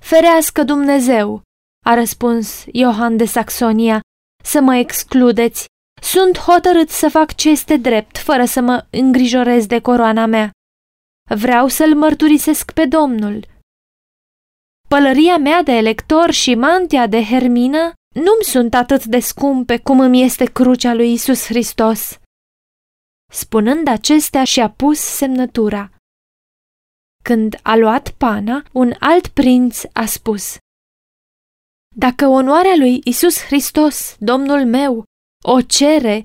Ferească 0.00 0.62
Dumnezeu, 0.62 1.42
a 1.86 1.94
răspuns 1.94 2.64
Iohan 2.72 3.16
de 3.16 3.24
Saxonia, 3.24 4.00
să 4.44 4.60
mă 4.60 4.76
excludeți. 4.76 5.66
Sunt 6.02 6.38
hotărât 6.38 6.88
să 6.88 7.08
fac 7.08 7.34
ce 7.34 7.50
este 7.50 7.76
drept, 7.76 8.18
fără 8.18 8.44
să 8.44 8.60
mă 8.60 8.86
îngrijorez 8.90 9.66
de 9.66 9.80
coroana 9.80 10.26
mea. 10.26 10.50
Vreau 11.34 11.68
să-l 11.68 11.94
mărturisesc 11.94 12.72
pe 12.72 12.86
Domnul. 12.86 13.50
Pălăria 14.92 15.36
mea 15.36 15.62
de 15.62 15.72
elector 15.72 16.30
și 16.30 16.54
mantia 16.54 17.06
de 17.06 17.24
hermină 17.24 17.92
nu-mi 18.14 18.44
sunt 18.44 18.74
atât 18.74 19.04
de 19.04 19.18
scumpe 19.18 19.78
cum 19.78 20.00
îmi 20.00 20.22
este 20.22 20.44
crucea 20.44 20.94
lui 20.94 21.12
Isus 21.12 21.44
Hristos. 21.44 22.18
Spunând 23.32 23.88
acestea 23.88 24.44
și-a 24.44 24.70
pus 24.70 24.98
semnătura. 24.98 25.90
Când 27.24 27.58
a 27.62 27.76
luat 27.76 28.10
pana, 28.10 28.62
un 28.72 28.92
alt 28.98 29.26
prinț 29.28 29.82
a 29.92 30.04
spus 30.04 30.56
Dacă 31.96 32.26
onoarea 32.26 32.74
lui 32.76 33.00
Isus 33.04 33.44
Hristos, 33.44 34.16
Domnul 34.18 34.66
meu, 34.66 35.04
o 35.44 35.60
cere, 35.60 36.24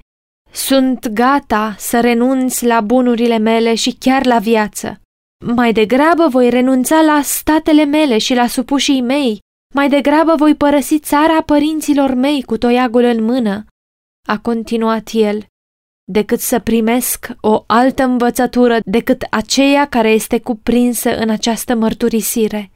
sunt 0.51 1.07
gata 1.07 1.75
să 1.77 1.99
renunț 1.99 2.59
la 2.59 2.81
bunurile 2.81 3.37
mele 3.37 3.75
și 3.75 3.95
chiar 3.99 4.25
la 4.25 4.39
viață. 4.39 5.01
Mai 5.45 5.73
degrabă 5.73 6.27
voi 6.27 6.49
renunța 6.49 7.01
la 7.01 7.21
statele 7.21 7.85
mele 7.85 8.17
și 8.17 8.33
la 8.33 8.47
supușii 8.47 9.01
mei, 9.01 9.39
mai 9.73 9.89
degrabă 9.89 10.35
voi 10.35 10.55
părăsi 10.55 10.99
țara 10.99 11.41
părinților 11.41 12.13
mei 12.13 12.43
cu 12.43 12.57
toiagul 12.57 13.03
în 13.03 13.23
mână, 13.23 13.65
a 14.27 14.39
continuat 14.39 15.09
el, 15.11 15.45
decât 16.11 16.39
să 16.39 16.59
primesc 16.59 17.27
o 17.41 17.63
altă 17.67 18.03
învățătură 18.03 18.79
decât 18.85 19.21
aceea 19.29 19.87
care 19.87 20.09
este 20.09 20.39
cuprinsă 20.39 21.17
în 21.17 21.29
această 21.29 21.75
mărturisire. 21.75 22.71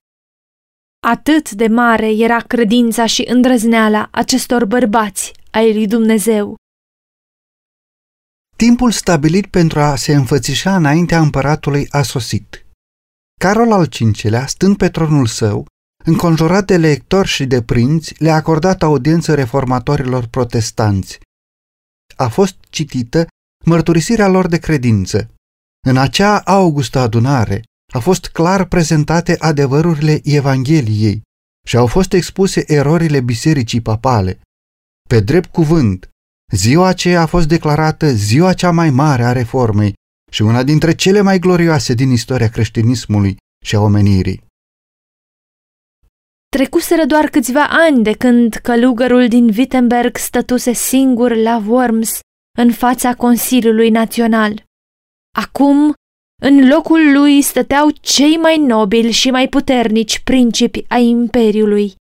Atât 1.08 1.52
de 1.52 1.67
mare 1.67 2.10
era 2.10 2.39
credința 2.39 3.06
și 3.06 3.26
îndrăzneala 3.30 4.08
acestor 4.12 4.65
bărbați 4.65 5.34
ai 5.52 5.74
lui 5.74 5.88
Dumnezeu. 5.88 6.56
Timpul 8.57 8.91
stabilit 8.91 9.47
pentru 9.47 9.79
a 9.79 9.95
se 9.95 10.13
înfățișa 10.13 10.75
înaintea 10.75 11.19
împăratului 11.19 11.87
a 11.89 12.01
sosit. 12.01 12.65
Carol 13.39 13.71
al 13.71 13.89
V-lea, 13.89 14.45
stând 14.45 14.77
pe 14.77 14.89
tronul 14.89 15.25
său, 15.25 15.65
înconjurat 16.05 16.65
de 16.65 16.77
lectori 16.77 17.27
și 17.27 17.45
de 17.45 17.61
prinți, 17.61 18.15
le-a 18.17 18.35
acordat 18.35 18.83
audiență 18.83 19.33
reformatorilor 19.33 20.25
protestanți. 20.25 21.19
A 22.15 22.27
fost 22.27 22.55
citită 22.69 23.27
mărturisirea 23.65 24.27
lor 24.27 24.47
de 24.47 24.57
credință. 24.57 25.33
În 25.87 25.97
acea 25.97 26.39
augustă 26.39 26.99
adunare 26.99 27.63
a 27.93 27.99
fost 27.99 28.27
clar 28.27 28.65
prezentate 28.65 29.35
adevărurile 29.39 30.19
Evangheliei 30.23 31.21
și 31.67 31.77
au 31.77 31.87
fost 31.87 32.13
expuse 32.13 32.63
erorile 32.67 33.19
bisericii 33.21 33.81
papale. 33.81 34.39
Pe 35.09 35.19
drept 35.19 35.51
cuvânt, 35.51 36.09
ziua 36.51 36.87
aceea 36.87 37.21
a 37.21 37.25
fost 37.25 37.47
declarată 37.47 38.07
ziua 38.07 38.53
cea 38.53 38.71
mai 38.71 38.89
mare 38.89 39.23
a 39.23 39.31
reformei 39.31 39.93
și 40.31 40.41
una 40.41 40.63
dintre 40.63 40.95
cele 40.95 41.21
mai 41.21 41.39
glorioase 41.39 41.93
din 41.93 42.11
istoria 42.11 42.49
creștinismului 42.49 43.37
și 43.65 43.75
a 43.75 43.79
omenirii. 43.79 44.43
Trecuseră 46.57 47.05
doar 47.05 47.25
câțiva 47.25 47.67
ani 47.69 48.03
de 48.03 48.13
când 48.13 48.53
călugărul 48.53 49.27
din 49.27 49.47
Wittenberg 49.57 50.17
stătuse 50.17 50.73
singur 50.73 51.35
la 51.35 51.63
Worms 51.67 52.19
în 52.57 52.71
fața 52.71 53.15
Consiliului 53.15 53.89
Național. 53.89 54.63
Acum, 55.37 55.93
în 56.41 56.67
locul 56.67 57.11
lui 57.11 57.41
stăteau 57.41 57.89
cei 57.89 58.35
mai 58.35 58.57
nobili 58.57 59.11
și 59.11 59.29
mai 59.29 59.47
puternici 59.47 60.19
principi 60.19 60.85
ai 60.87 61.05
Imperiului. 61.05 61.95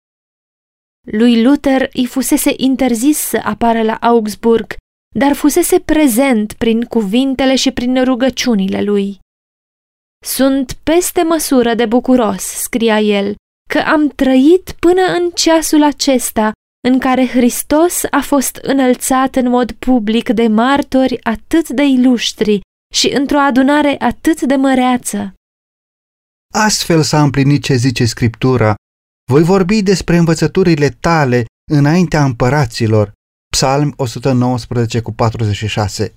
Lui 1.11 1.43
Luther 1.43 1.89
îi 1.93 2.07
fusese 2.07 2.53
interzis 2.57 3.19
să 3.19 3.41
apară 3.45 3.83
la 3.83 3.95
Augsburg, 3.95 4.77
dar 5.15 5.33
fusese 5.33 5.81
prezent 5.81 6.53
prin 6.53 6.83
cuvintele 6.83 7.57
și 7.57 7.71
prin 7.71 8.05
rugăciunile 8.05 8.83
lui. 8.83 9.19
Sunt 10.25 10.73
peste 10.73 11.23
măsură 11.23 11.75
de 11.75 11.87
bucuros, 11.87 12.43
scria 12.43 13.01
el, 13.01 13.35
că 13.71 13.79
am 13.79 14.09
trăit 14.09 14.75
până 14.79 15.03
în 15.03 15.31
ceasul 15.31 15.83
acesta 15.83 16.53
în 16.89 16.99
care 16.99 17.27
Hristos 17.27 18.03
a 18.11 18.21
fost 18.21 18.57
înălțat 18.57 19.37
în 19.37 19.49
mod 19.49 19.73
public 19.73 20.29
de 20.29 20.47
martori 20.47 21.25
atât 21.25 21.69
de 21.69 21.83
iluștri 21.83 22.61
și 22.95 23.09
într-o 23.09 23.39
adunare 23.39 23.97
atât 23.99 24.41
de 24.41 24.55
măreață. 24.55 25.35
Astfel 26.55 27.03
s-a 27.03 27.23
împlinit 27.23 27.63
ce 27.63 27.75
zice 27.75 28.05
Scriptura. 28.05 28.75
Voi 29.31 29.43
vorbi 29.43 29.83
despre 29.83 30.17
învățăturile 30.17 30.89
tale 30.89 31.45
înaintea 31.73 32.25
împăraților. 32.25 33.13
Psalm 33.53 33.93
119 33.97 35.01
cu 35.01 35.13
46 35.13 36.15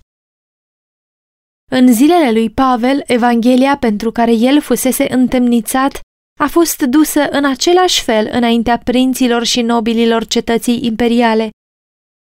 În 1.72 1.94
zilele 1.94 2.32
lui 2.32 2.50
Pavel, 2.50 3.04
Evanghelia 3.06 3.78
pentru 3.78 4.12
care 4.12 4.32
el 4.34 4.62
fusese 4.62 5.14
întemnițat 5.14 6.00
a 6.40 6.48
fost 6.48 6.82
dusă 6.82 7.30
în 7.30 7.46
același 7.46 8.04
fel 8.04 8.30
înaintea 8.32 8.78
prinților 8.78 9.44
și 9.44 9.62
nobililor 9.62 10.26
cetății 10.26 10.86
imperiale. 10.86 11.50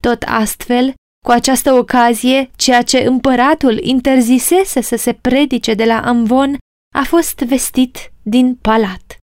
Tot 0.02 0.22
astfel, 0.26 0.94
cu 1.24 1.30
această 1.30 1.72
ocazie, 1.72 2.50
ceea 2.56 2.82
ce 2.82 2.98
împăratul 2.98 3.78
interzisese 3.78 4.80
să 4.80 4.96
se 4.96 5.12
predice 5.12 5.74
de 5.74 5.84
la 5.84 6.00
Amvon 6.00 6.58
a 6.94 7.02
fost 7.02 7.38
vestit 7.38 8.12
din 8.22 8.54
palat. 8.54 9.21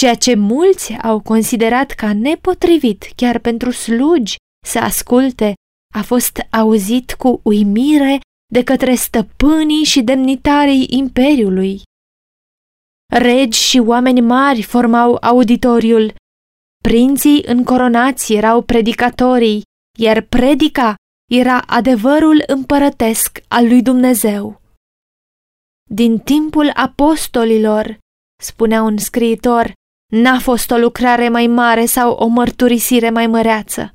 Ceea 0.00 0.14
ce 0.14 0.34
mulți 0.34 0.92
au 0.92 1.20
considerat 1.20 1.90
ca 1.90 2.12
nepotrivit 2.12 3.12
chiar 3.16 3.38
pentru 3.38 3.70
slugi 3.70 4.36
să 4.66 4.78
asculte 4.78 5.54
a 5.94 6.02
fost 6.02 6.46
auzit 6.50 7.12
cu 7.12 7.40
uimire 7.42 8.20
de 8.52 8.62
către 8.64 8.94
stăpânii 8.94 9.84
și 9.84 10.02
demnitarii 10.02 10.86
imperiului. 10.90 11.82
Regi 13.12 13.58
și 13.58 13.78
oameni 13.78 14.20
mari 14.20 14.62
formau 14.62 15.16
auditoriul. 15.20 16.14
Prinții 16.82 17.42
încoronați 17.46 18.34
erau 18.34 18.62
predicatorii, 18.62 19.62
iar 19.98 20.20
predica 20.20 20.94
era 21.30 21.60
adevărul 21.60 22.42
împărătesc 22.46 23.38
al 23.48 23.66
lui 23.66 23.82
Dumnezeu. 23.82 24.60
Din 25.90 26.18
timpul 26.18 26.70
apostolilor, 26.74 27.98
spunea 28.42 28.82
un 28.82 28.98
scriitor, 28.98 29.78
n-a 30.10 30.40
fost 30.40 30.70
o 30.70 30.76
lucrare 30.76 31.28
mai 31.28 31.46
mare 31.46 31.86
sau 31.86 32.12
o 32.12 32.26
mărturisire 32.26 33.10
mai 33.10 33.26
măreață. 33.26 33.94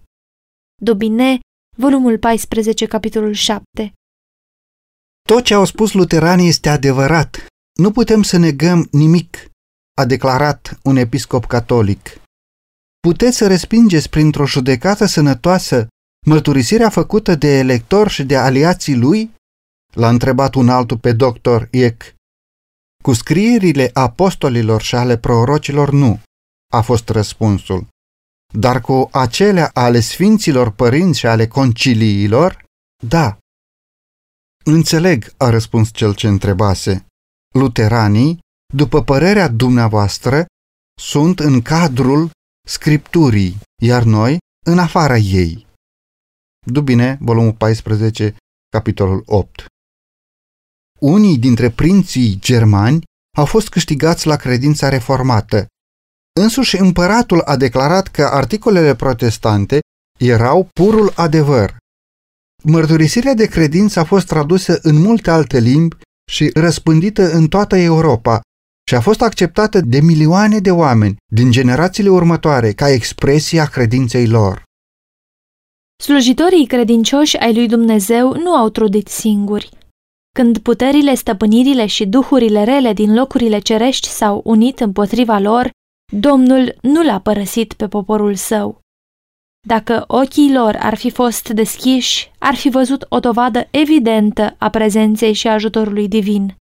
Dubine, 0.81 1.39
volumul 1.77 2.17
14, 2.17 2.85
capitolul 2.85 3.33
7 3.33 3.93
Tot 5.29 5.43
ce 5.43 5.53
au 5.53 5.65
spus 5.65 5.93
luteranii 5.93 6.47
este 6.47 6.69
adevărat, 6.69 7.45
nu 7.79 7.91
putem 7.91 8.21
să 8.21 8.37
negăm 8.37 8.87
nimic, 8.91 9.49
a 9.97 10.05
declarat 10.05 10.79
un 10.83 10.95
episcop 10.95 11.45
catolic. 11.45 12.19
Puteți 12.99 13.37
să 13.37 13.47
respingeți 13.47 14.09
printr-o 14.09 14.45
judecată 14.45 15.05
sănătoasă 15.05 15.87
mărturisirea 16.25 16.89
făcută 16.89 17.35
de 17.35 17.57
elector 17.57 18.09
și 18.09 18.23
de 18.23 18.37
aliații 18.37 18.95
lui? 18.95 19.33
L-a 19.93 20.09
întrebat 20.09 20.53
un 20.53 20.69
altul 20.69 20.97
pe 20.97 21.11
doctor 21.11 21.67
Iec. 21.71 22.14
Cu 23.05 23.13
scrierile 23.13 23.89
apostolilor 23.93 24.81
și 24.81 24.95
ale 24.95 25.17
prorocilor 25.17 25.91
nu, 25.91 26.21
a 26.73 26.81
fost 26.81 27.09
răspunsul. 27.09 27.87
Dar 28.53 28.81
cu 28.81 29.09
acelea 29.11 29.69
ale 29.73 29.99
sfinților 29.99 30.71
părinți 30.71 31.19
și 31.19 31.27
ale 31.27 31.47
conciliilor, 31.47 32.65
da. 33.03 33.37
Înțeleg, 34.65 35.33
a 35.37 35.49
răspuns 35.49 35.91
cel 35.91 36.15
ce 36.15 36.27
întrebase 36.27 37.05
luteranii, 37.53 38.39
după 38.73 39.03
părerea 39.03 39.47
dumneavoastră, 39.47 40.45
sunt 41.01 41.39
în 41.39 41.61
cadrul 41.61 42.29
Scripturii, 42.67 43.57
iar 43.81 44.03
noi 44.03 44.37
în 44.65 44.79
afara 44.79 45.17
ei. 45.17 45.67
Dubine, 46.67 47.17
volumul 47.21 47.53
14, 47.53 48.35
capitolul 48.69 49.23
8. 49.25 49.65
Unii 50.99 51.37
dintre 51.37 51.69
prinții 51.69 52.37
germani 52.39 53.03
au 53.37 53.45
fost 53.45 53.69
câștigați 53.69 54.27
la 54.27 54.35
credința 54.35 54.89
reformată. 54.89 55.65
Însuși 56.41 56.77
împăratul 56.77 57.41
a 57.41 57.57
declarat 57.57 58.07
că 58.07 58.25
articolele 58.25 58.95
protestante 58.95 59.79
erau 60.19 60.69
purul 60.73 61.11
adevăr. 61.15 61.77
Mărturisirea 62.63 63.33
de 63.33 63.45
credință 63.45 63.99
a 63.99 64.03
fost 64.03 64.27
tradusă 64.27 64.79
în 64.81 64.95
multe 64.95 65.29
alte 65.29 65.59
limbi 65.59 65.95
și 66.31 66.49
răspândită 66.53 67.31
în 67.31 67.47
toată 67.47 67.75
Europa 67.75 68.41
și 68.87 68.95
a 68.95 69.01
fost 69.01 69.21
acceptată 69.21 69.79
de 69.81 70.01
milioane 70.01 70.59
de 70.59 70.71
oameni 70.71 71.15
din 71.33 71.51
generațiile 71.51 72.09
următoare 72.09 72.71
ca 72.71 72.89
expresia 72.89 73.65
credinței 73.65 74.27
lor. 74.27 74.63
Slujitorii 76.03 76.67
credincioși 76.67 77.37
ai 77.37 77.53
lui 77.53 77.67
Dumnezeu 77.67 78.33
nu 78.33 78.53
au 78.53 78.69
trudit 78.69 79.07
singuri. 79.07 79.69
Când 80.39 80.57
puterile, 80.57 81.15
stăpânirile 81.15 81.85
și 81.85 82.05
duhurile 82.05 82.63
rele 82.63 82.93
din 82.93 83.13
locurile 83.13 83.59
cerești 83.59 84.07
s-au 84.07 84.41
unit 84.43 84.79
împotriva 84.79 85.37
lor, 85.37 85.69
Domnul 86.13 86.77
nu 86.81 87.03
l-a 87.03 87.19
părăsit 87.19 87.73
pe 87.73 87.87
poporul 87.87 88.35
său. 88.35 88.79
Dacă 89.67 90.03
ochii 90.07 90.53
lor 90.53 90.75
ar 90.79 90.95
fi 90.95 91.09
fost 91.09 91.49
deschiși, 91.49 92.31
ar 92.39 92.55
fi 92.55 92.69
văzut 92.69 93.05
o 93.09 93.19
dovadă 93.19 93.67
evidentă 93.71 94.55
a 94.57 94.69
prezenței 94.69 95.33
și 95.33 95.47
ajutorului 95.47 96.07
divin, 96.07 96.55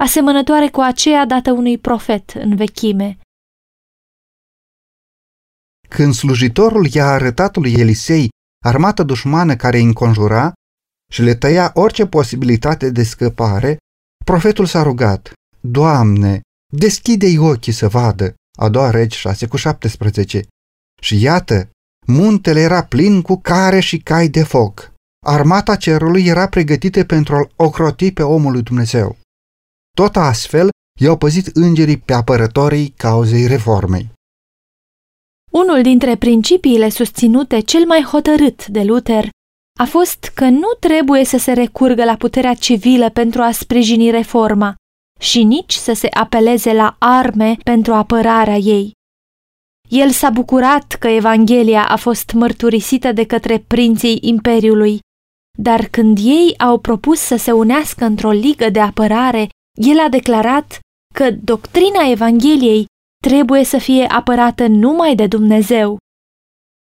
asemănătoare 0.00 0.68
cu 0.68 0.80
aceea 0.80 1.26
dată 1.26 1.52
unui 1.52 1.78
profet 1.78 2.30
în 2.30 2.56
vechime. 2.56 3.18
Când 5.88 6.14
slujitorul 6.14 6.86
i-a 6.92 7.06
arătat 7.06 7.56
lui 7.56 7.72
Elisei 7.72 8.28
armată 8.64 9.02
dușmană 9.02 9.56
care 9.56 9.76
îi 9.76 9.84
înconjura 9.84 10.52
și 11.12 11.22
le 11.22 11.34
tăia 11.34 11.70
orice 11.74 12.06
posibilitate 12.06 12.90
de 12.90 13.02
scăpare, 13.02 13.76
profetul 14.24 14.66
s-a 14.66 14.82
rugat, 14.82 15.32
Doamne, 15.60 16.40
deschide-i 16.72 17.38
ochii 17.38 17.72
să 17.72 17.88
vadă, 17.88 18.34
a 18.58 18.68
doua 18.68 18.90
regi 18.90 19.16
6 19.16 19.46
cu 19.46 19.56
17. 19.56 20.46
Și 21.02 21.20
iată, 21.20 21.68
Muntele 22.06 22.60
era 22.60 22.84
plin 22.84 23.22
cu 23.22 23.36
care 23.36 23.80
și 23.80 23.98
cai 23.98 24.28
de 24.28 24.42
foc. 24.42 24.92
Armata 25.26 25.76
cerului 25.76 26.26
era 26.26 26.48
pregătită 26.48 27.04
pentru 27.04 27.34
a 27.34 27.48
ocroti 27.56 28.12
pe 28.12 28.22
omul 28.22 28.52
lui 28.52 28.62
Dumnezeu. 28.62 29.16
Tot 29.96 30.16
astfel, 30.16 30.68
i-au 31.00 31.16
păzit 31.16 31.46
îngerii 31.46 31.98
pe 31.98 32.12
apărătorii 32.12 32.88
cauzei 32.88 33.46
reformei. 33.46 34.12
Unul 35.52 35.82
dintre 35.82 36.16
principiile 36.16 36.88
susținute 36.88 37.60
cel 37.60 37.84
mai 37.86 38.02
hotărât 38.02 38.66
de 38.66 38.82
Luther 38.82 39.28
a 39.78 39.84
fost 39.84 40.30
că 40.34 40.44
nu 40.44 40.68
trebuie 40.80 41.24
să 41.24 41.38
se 41.38 41.52
recurgă 41.52 42.04
la 42.04 42.16
puterea 42.16 42.54
civilă 42.54 43.10
pentru 43.10 43.42
a 43.42 43.50
sprijini 43.50 44.10
reforma 44.10 44.74
și 45.20 45.42
nici 45.42 45.72
să 45.72 45.92
se 45.92 46.08
apeleze 46.10 46.72
la 46.72 46.96
arme 46.98 47.56
pentru 47.62 47.92
apărarea 47.92 48.56
ei. 48.56 48.92
El 49.88 50.10
s-a 50.10 50.30
bucurat 50.30 50.92
că 50.92 51.08
Evanghelia 51.08 51.88
a 51.88 51.96
fost 51.96 52.32
mărturisită 52.32 53.12
de 53.12 53.26
către 53.26 53.58
prinții 53.58 54.18
Imperiului, 54.20 54.98
dar 55.58 55.86
când 55.86 56.18
ei 56.20 56.54
au 56.58 56.78
propus 56.78 57.18
să 57.18 57.36
se 57.36 57.52
unească 57.52 58.04
într-o 58.04 58.30
ligă 58.30 58.70
de 58.70 58.80
apărare, 58.80 59.48
el 59.80 59.98
a 59.98 60.08
declarat 60.08 60.78
că 61.14 61.30
doctrina 61.30 62.10
Evangheliei 62.10 62.86
trebuie 63.22 63.64
să 63.64 63.78
fie 63.78 64.04
apărată 64.04 64.66
numai 64.66 65.14
de 65.14 65.26
Dumnezeu. 65.26 65.98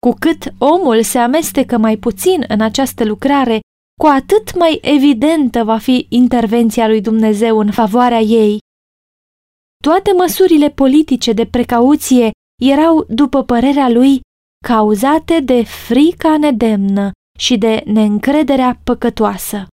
Cu 0.07 0.15
cât 0.19 0.53
omul 0.59 1.03
se 1.03 1.19
amestecă 1.19 1.79
mai 1.79 1.97
puțin 1.97 2.45
în 2.49 2.61
această 2.61 3.05
lucrare, 3.05 3.61
cu 4.01 4.07
atât 4.07 4.57
mai 4.59 4.79
evidentă 4.83 5.65
va 5.65 5.79
fi 5.79 6.07
intervenția 6.09 6.87
lui 6.87 7.01
Dumnezeu 7.01 7.59
în 7.59 7.71
favoarea 7.71 8.21
ei. 8.21 8.59
Toate 9.83 10.13
măsurile 10.13 10.71
politice 10.71 11.33
de 11.33 11.47
precauție 11.47 12.31
erau, 12.63 13.05
după 13.09 13.43
părerea 13.43 13.89
lui, 13.89 14.21
cauzate 14.67 15.41
de 15.41 15.63
frica 15.63 16.37
nedemnă 16.39 17.11
și 17.39 17.59
de 17.59 17.83
neîncrederea 17.87 18.81
păcătoasă. 18.85 19.67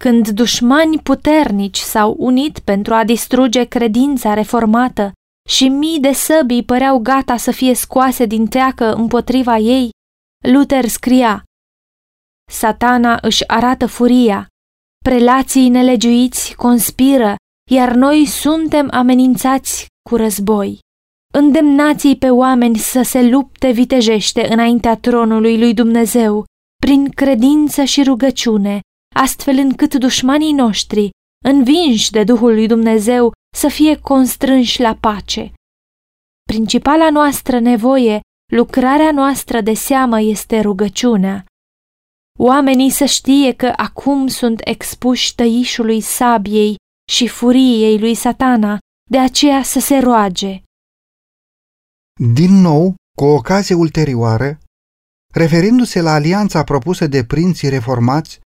când 0.00 0.28
dușmani 0.28 0.98
puternici 0.98 1.78
s-au 1.78 2.14
unit 2.18 2.58
pentru 2.58 2.94
a 2.94 3.04
distruge 3.04 3.64
credința 3.64 4.34
reformată 4.34 5.12
și 5.48 5.68
mii 5.68 6.00
de 6.00 6.12
săbii 6.12 6.64
păreau 6.64 6.98
gata 6.98 7.36
să 7.36 7.50
fie 7.50 7.74
scoase 7.74 8.26
din 8.26 8.46
teacă 8.46 8.92
împotriva 8.92 9.56
ei, 9.56 9.90
Luther 10.44 10.88
scria 10.88 11.44
Satana 12.50 13.18
își 13.22 13.48
arată 13.48 13.86
furia, 13.86 14.46
prelații 15.04 15.68
nelegiuiți 15.68 16.54
conspiră, 16.54 17.34
iar 17.70 17.94
noi 17.94 18.26
suntem 18.26 18.88
amenințați 18.90 19.86
cu 20.08 20.16
război. 20.16 20.78
Îndemnați 21.34 22.14
pe 22.14 22.30
oameni 22.30 22.76
să 22.76 23.02
se 23.02 23.28
lupte 23.28 23.70
vitejește 23.70 24.52
înaintea 24.52 24.96
tronului 24.96 25.58
lui 25.58 25.74
Dumnezeu, 25.74 26.44
prin 26.76 27.08
credință 27.08 27.84
și 27.84 28.02
rugăciune, 28.02 28.80
astfel 29.14 29.58
încât 29.58 29.94
dușmanii 29.94 30.52
noștri, 30.52 31.10
învinși 31.44 32.10
de 32.10 32.24
Duhul 32.24 32.52
lui 32.52 32.66
Dumnezeu, 32.66 33.32
să 33.56 33.68
fie 33.68 33.98
constrânși 33.98 34.80
la 34.80 34.96
pace. 35.00 35.52
Principala 36.42 37.10
noastră 37.10 37.58
nevoie, 37.58 38.20
lucrarea 38.52 39.12
noastră 39.12 39.60
de 39.60 39.74
seamă 39.74 40.20
este 40.20 40.60
rugăciunea. 40.60 41.44
Oamenii 42.38 42.90
să 42.90 43.04
știe 43.04 43.52
că 43.52 43.72
acum 43.76 44.26
sunt 44.26 44.60
expuși 44.64 45.34
tăișului 45.34 46.00
sabiei 46.00 46.76
și 47.10 47.28
furiei 47.28 47.98
lui 47.98 48.14
satana, 48.14 48.78
de 49.10 49.18
aceea 49.18 49.62
să 49.62 49.80
se 49.80 49.98
roage. 49.98 50.62
Din 52.34 52.60
nou, 52.60 52.94
cu 53.16 53.24
o 53.24 53.34
ocazie 53.34 53.74
ulterioară, 53.74 54.58
referindu-se 55.34 56.00
la 56.00 56.12
alianța 56.12 56.64
propusă 56.64 57.06
de 57.06 57.24
prinții 57.24 57.68
reformați, 57.68 58.40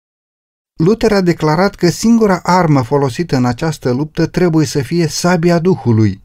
Luther 0.80 1.12
a 1.12 1.22
declarat 1.22 1.76
că 1.76 1.90
singura 1.90 2.40
armă 2.44 2.82
folosită 2.82 3.36
în 3.36 3.46
această 3.46 3.92
luptă 3.92 4.28
trebuie 4.28 4.66
să 4.66 4.82
fie 4.82 5.08
sabia 5.08 5.60
Duhului. 5.60 6.22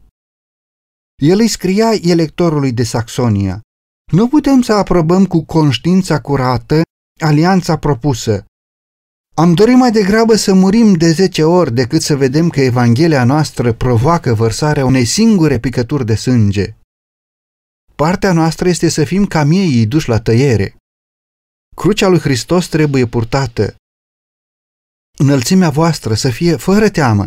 El 1.21 1.39
îi 1.39 1.47
scria 1.47 1.89
electorului 2.01 2.71
de 2.71 2.83
Saxonia, 2.83 3.61
nu 4.11 4.27
putem 4.27 4.61
să 4.61 4.73
aprobăm 4.73 5.25
cu 5.25 5.45
conștiința 5.45 6.21
curată 6.21 6.81
alianța 7.19 7.77
propusă. 7.77 8.45
Am 9.35 9.53
dorit 9.53 9.75
mai 9.75 9.91
degrabă 9.91 10.35
să 10.35 10.53
murim 10.53 10.93
de 10.93 11.11
zece 11.11 11.43
ori 11.43 11.73
decât 11.73 12.01
să 12.01 12.15
vedem 12.15 12.49
că 12.49 12.61
Evanghelia 12.61 13.23
noastră 13.23 13.73
provoacă 13.73 14.33
vărsarea 14.33 14.85
unei 14.85 15.05
singure 15.05 15.59
picături 15.59 16.05
de 16.05 16.15
sânge. 16.15 16.75
Partea 17.95 18.33
noastră 18.33 18.69
este 18.69 18.89
să 18.89 19.03
fim 19.03 19.25
ca 19.25 19.43
mieii 19.43 19.85
duși 19.85 20.09
la 20.09 20.19
tăiere. 20.19 20.75
Crucea 21.75 22.07
lui 22.07 22.19
Hristos 22.19 22.67
trebuie 22.67 23.05
purtată. 23.05 23.75
Înălțimea 25.21 25.69
voastră 25.69 26.13
să 26.13 26.29
fie 26.29 26.55
fără 26.55 26.89
teamă. 26.89 27.25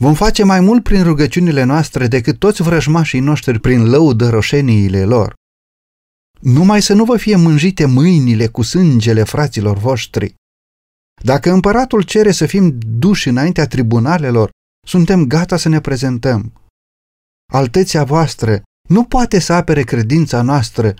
Vom 0.00 0.14
face 0.14 0.44
mai 0.44 0.60
mult 0.60 0.82
prin 0.82 1.02
rugăciunile 1.02 1.62
noastre 1.62 2.06
decât 2.06 2.38
toți 2.38 2.62
vrăjmașii 2.62 3.20
noștri 3.20 3.60
prin 3.60 3.88
lăudă 3.88 4.28
roșeniile 4.28 5.04
lor. 5.04 5.34
Numai 6.40 6.82
să 6.82 6.94
nu 6.94 7.04
vă 7.04 7.16
fie 7.16 7.36
mânjite 7.36 7.84
mâinile 7.84 8.46
cu 8.46 8.62
sângele 8.62 9.22
fraților 9.22 9.78
voștri. 9.78 10.34
Dacă 11.22 11.50
împăratul 11.50 12.02
cere 12.02 12.30
să 12.30 12.46
fim 12.46 12.78
duși 12.78 13.28
înaintea 13.28 13.66
tribunalelor, 13.66 14.50
suntem 14.86 15.24
gata 15.24 15.56
să 15.56 15.68
ne 15.68 15.80
prezentăm. 15.80 16.52
Alteția 17.52 18.04
voastră 18.04 18.62
nu 18.88 19.04
poate 19.04 19.38
să 19.38 19.52
apere 19.52 19.82
credința 19.82 20.42
noastră. 20.42 20.94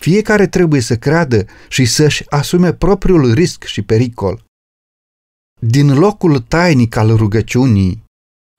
Fiecare 0.00 0.46
trebuie 0.46 0.80
să 0.80 0.96
creadă 0.96 1.44
și 1.68 1.84
să-și 1.84 2.30
asume 2.30 2.72
propriul 2.72 3.32
risc 3.32 3.64
și 3.64 3.82
pericol. 3.82 4.46
Din 5.60 5.98
locul 5.98 6.40
tainic 6.40 6.96
al 6.96 7.16
rugăciunii 7.16 8.04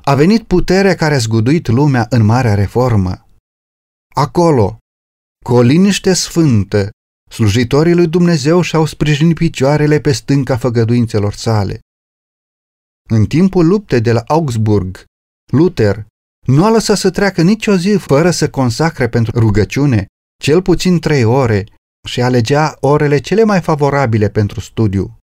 a 0.04 0.16
venit 0.16 0.43
puterea 0.43 0.95
care 0.95 1.14
a 1.14 1.18
zguduit 1.18 1.68
lumea 1.68 2.06
în 2.10 2.26
Marea 2.26 2.54
Reformă. 2.54 3.28
Acolo, 4.16 4.78
cu 5.45 5.54
o 5.54 5.62
liniște 5.62 6.14
sfântă, 6.14 6.89
slujitorii 7.32 7.93
lui 7.93 8.08
Dumnezeu 8.08 8.62
și-au 8.62 8.86
sprijinit 8.86 9.36
picioarele 9.36 10.00
pe 10.00 10.12
stânca 10.12 10.58
făgăduințelor 10.58 11.34
sale. 11.34 11.80
În 13.10 13.26
timpul 13.26 13.68
luptei 13.68 14.02
de 14.02 14.12
la 14.12 14.24
Augsburg, 14.28 15.04
Luther 15.52 16.06
nu 16.47 16.66
a 16.66 16.70
lăsat 16.70 16.97
să 16.97 17.10
treacă 17.10 17.41
nicio 17.41 17.76
zi 17.76 17.97
fără 17.97 18.32
să 18.32 18.50
consacre 18.50 19.10
pentru 19.10 19.39
rugăciune 19.39 20.06
cel 20.43 20.62
puțin 20.62 21.00
trei 21.00 21.24
ore 21.24 21.66
și 22.08 22.22
alegea 22.22 22.78
orele 22.80 23.20
cele 23.20 23.43
mai 23.43 23.62
favorabile 23.62 24.30
pentru 24.30 24.60
studiu. 24.60 25.18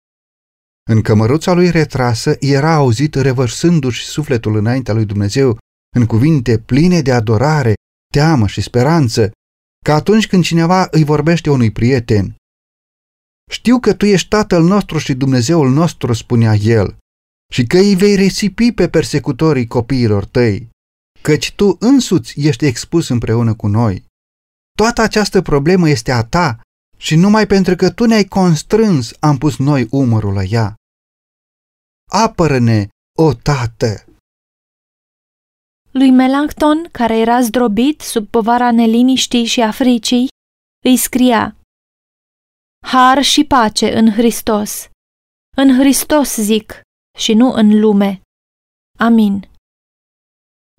În 0.90 1.02
cămăruța 1.02 1.52
lui 1.52 1.70
retrasă 1.70 2.36
era 2.40 2.74
auzit 2.74 3.14
revărsându-și 3.14 4.04
sufletul 4.04 4.56
înaintea 4.56 4.94
lui 4.94 5.04
Dumnezeu 5.04 5.58
în 5.96 6.06
cuvinte 6.06 6.58
pline 6.58 7.00
de 7.00 7.12
adorare, 7.12 7.74
teamă 8.12 8.46
și 8.46 8.60
speranță, 8.60 9.30
ca 9.84 9.94
atunci 9.94 10.26
când 10.26 10.44
cineva 10.44 10.88
îi 10.90 11.04
vorbește 11.04 11.50
unui 11.50 11.70
prieten. 11.70 12.34
Știu 13.50 13.78
că 13.78 13.94
tu 13.94 14.06
ești 14.06 14.28
Tatăl 14.28 14.62
nostru 14.62 14.98
și 14.98 15.14
Dumnezeul 15.14 15.70
nostru, 15.70 16.12
spunea 16.12 16.54
el, 16.54 16.96
și 17.52 17.66
că 17.66 17.78
îi 17.78 17.94
vei 17.94 18.14
resipi 18.14 18.72
pe 18.72 18.88
persecutorii 18.88 19.66
copiilor 19.66 20.24
tăi, 20.24 20.68
căci 21.22 21.52
tu 21.52 21.76
însuți 21.80 22.40
ești 22.40 22.64
expus 22.64 23.08
împreună 23.08 23.54
cu 23.54 23.66
noi. 23.66 24.04
Toată 24.78 25.02
această 25.02 25.42
problemă 25.42 25.88
este 25.88 26.12
a 26.12 26.24
ta 26.24 26.60
și 27.04 27.14
numai 27.14 27.46
pentru 27.46 27.74
că 27.76 27.90
tu 27.90 28.04
ne-ai 28.04 28.24
constrâns 28.24 29.12
am 29.20 29.38
pus 29.38 29.58
noi 29.58 29.88
umărul 29.90 30.32
la 30.32 30.42
ea. 30.42 30.74
Apără-ne, 32.10 32.88
o 33.18 33.34
tată! 33.34 34.04
Lui 35.90 36.10
Melanchthon, 36.10 36.88
care 36.92 37.18
era 37.18 37.40
zdrobit 37.40 38.00
sub 38.00 38.28
povara 38.28 38.72
neliniștii 38.72 39.44
și 39.44 39.60
africii, 39.60 40.28
îi 40.84 40.96
scria 40.96 41.56
Har 42.86 43.22
și 43.22 43.44
pace 43.44 43.98
în 43.98 44.10
Hristos. 44.10 44.88
În 45.56 45.78
Hristos 45.78 46.36
zic 46.36 46.80
și 47.18 47.34
nu 47.34 47.52
în 47.52 47.80
lume. 47.80 48.20
Amin. 48.98 49.48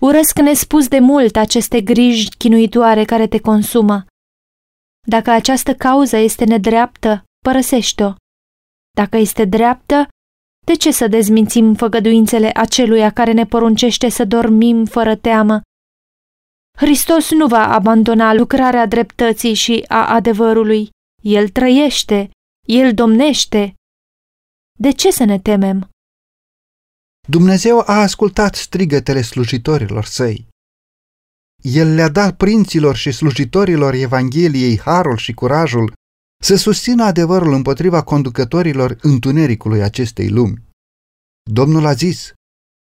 Urăsc 0.01 0.39
nespus 0.39 0.88
de 0.88 0.99
mult 0.99 1.36
aceste 1.36 1.82
griji 1.82 2.30
chinuitoare 2.38 3.03
care 3.05 3.28
te 3.28 3.39
consumă. 3.39 4.05
Dacă 5.06 5.30
această 5.30 5.74
cauză 5.76 6.18
este 6.18 6.45
nedreaptă, 6.45 7.24
părăsește-o. 7.39 8.14
Dacă 8.97 9.18
este 9.18 9.45
dreaptă, 9.45 10.08
de 10.66 10.74
ce 10.74 10.91
să 10.91 11.08
dezmințim 11.08 11.74
făgăduințele 11.74 12.51
aceluia 12.53 13.12
care 13.12 13.32
ne 13.32 13.45
poruncește 13.45 14.10
să 14.10 14.26
dormim 14.26 14.86
fără 14.86 15.16
teamă? 15.16 15.62
Hristos 16.78 17.32
nu 17.32 17.47
va 17.47 17.74
abandona 17.74 18.34
lucrarea 18.34 18.86
dreptății 18.86 19.53
și 19.53 19.86
a 19.88 20.14
adevărului. 20.14 20.89
El 21.24 21.49
trăiește, 21.49 22.30
El 22.68 22.93
domnește. 22.93 23.74
De 24.80 24.91
ce 24.91 25.12
să 25.12 25.24
ne 25.24 25.39
temem? 25.39 25.89
Dumnezeu 27.28 27.80
a 27.80 28.01
ascultat 28.01 28.56
strigătele 28.56 29.22
slujitorilor 29.22 30.06
săi. 30.06 30.47
El 31.68 31.93
le-a 31.93 32.09
dat 32.09 32.38
prinților 32.38 32.95
și 32.95 33.11
slujitorilor 33.11 33.93
Evangheliei 33.93 34.80
harul 34.80 35.18
și 35.18 35.34
curajul 35.34 35.93
să 36.43 36.55
susțină 36.55 37.03
adevărul 37.03 37.53
împotriva 37.53 38.03
conducătorilor 38.03 38.97
întunericului 39.01 39.82
acestei 39.82 40.30
lumi. 40.30 40.61
Domnul 41.51 41.86
a 41.86 41.93
zis, 41.93 42.32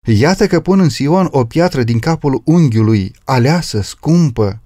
Iată 0.07 0.47
că 0.47 0.61
pun 0.61 0.81
în 0.81 0.89
Sion 0.89 1.29
o 1.31 1.45
piatră 1.45 1.83
din 1.83 1.99
capul 1.99 2.43
unghiului, 2.45 3.15
aleasă, 3.25 3.81
scumpă, 3.81 4.63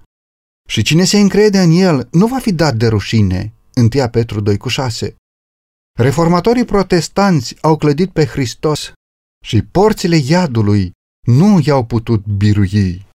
și 0.69 0.81
cine 0.81 1.03
se 1.03 1.19
încrede 1.19 1.59
în 1.59 1.71
el 1.71 2.07
nu 2.11 2.27
va 2.27 2.39
fi 2.39 2.51
dat 2.53 2.75
de 2.75 2.87
rușine. 2.87 3.53
1 3.75 4.09
Petru 4.11 4.41
2 4.41 4.57
cu 4.57 4.67
6. 4.67 5.15
Reformatorii 5.99 6.65
protestanți 6.65 7.55
au 7.61 7.77
clădit 7.77 8.11
pe 8.11 8.25
Hristos 8.25 8.91
și 9.45 9.61
porțile 9.61 10.15
iadului 10.15 10.91
nu 11.27 11.59
i-au 11.65 11.85
putut 11.85 12.25
birui. 12.25 13.11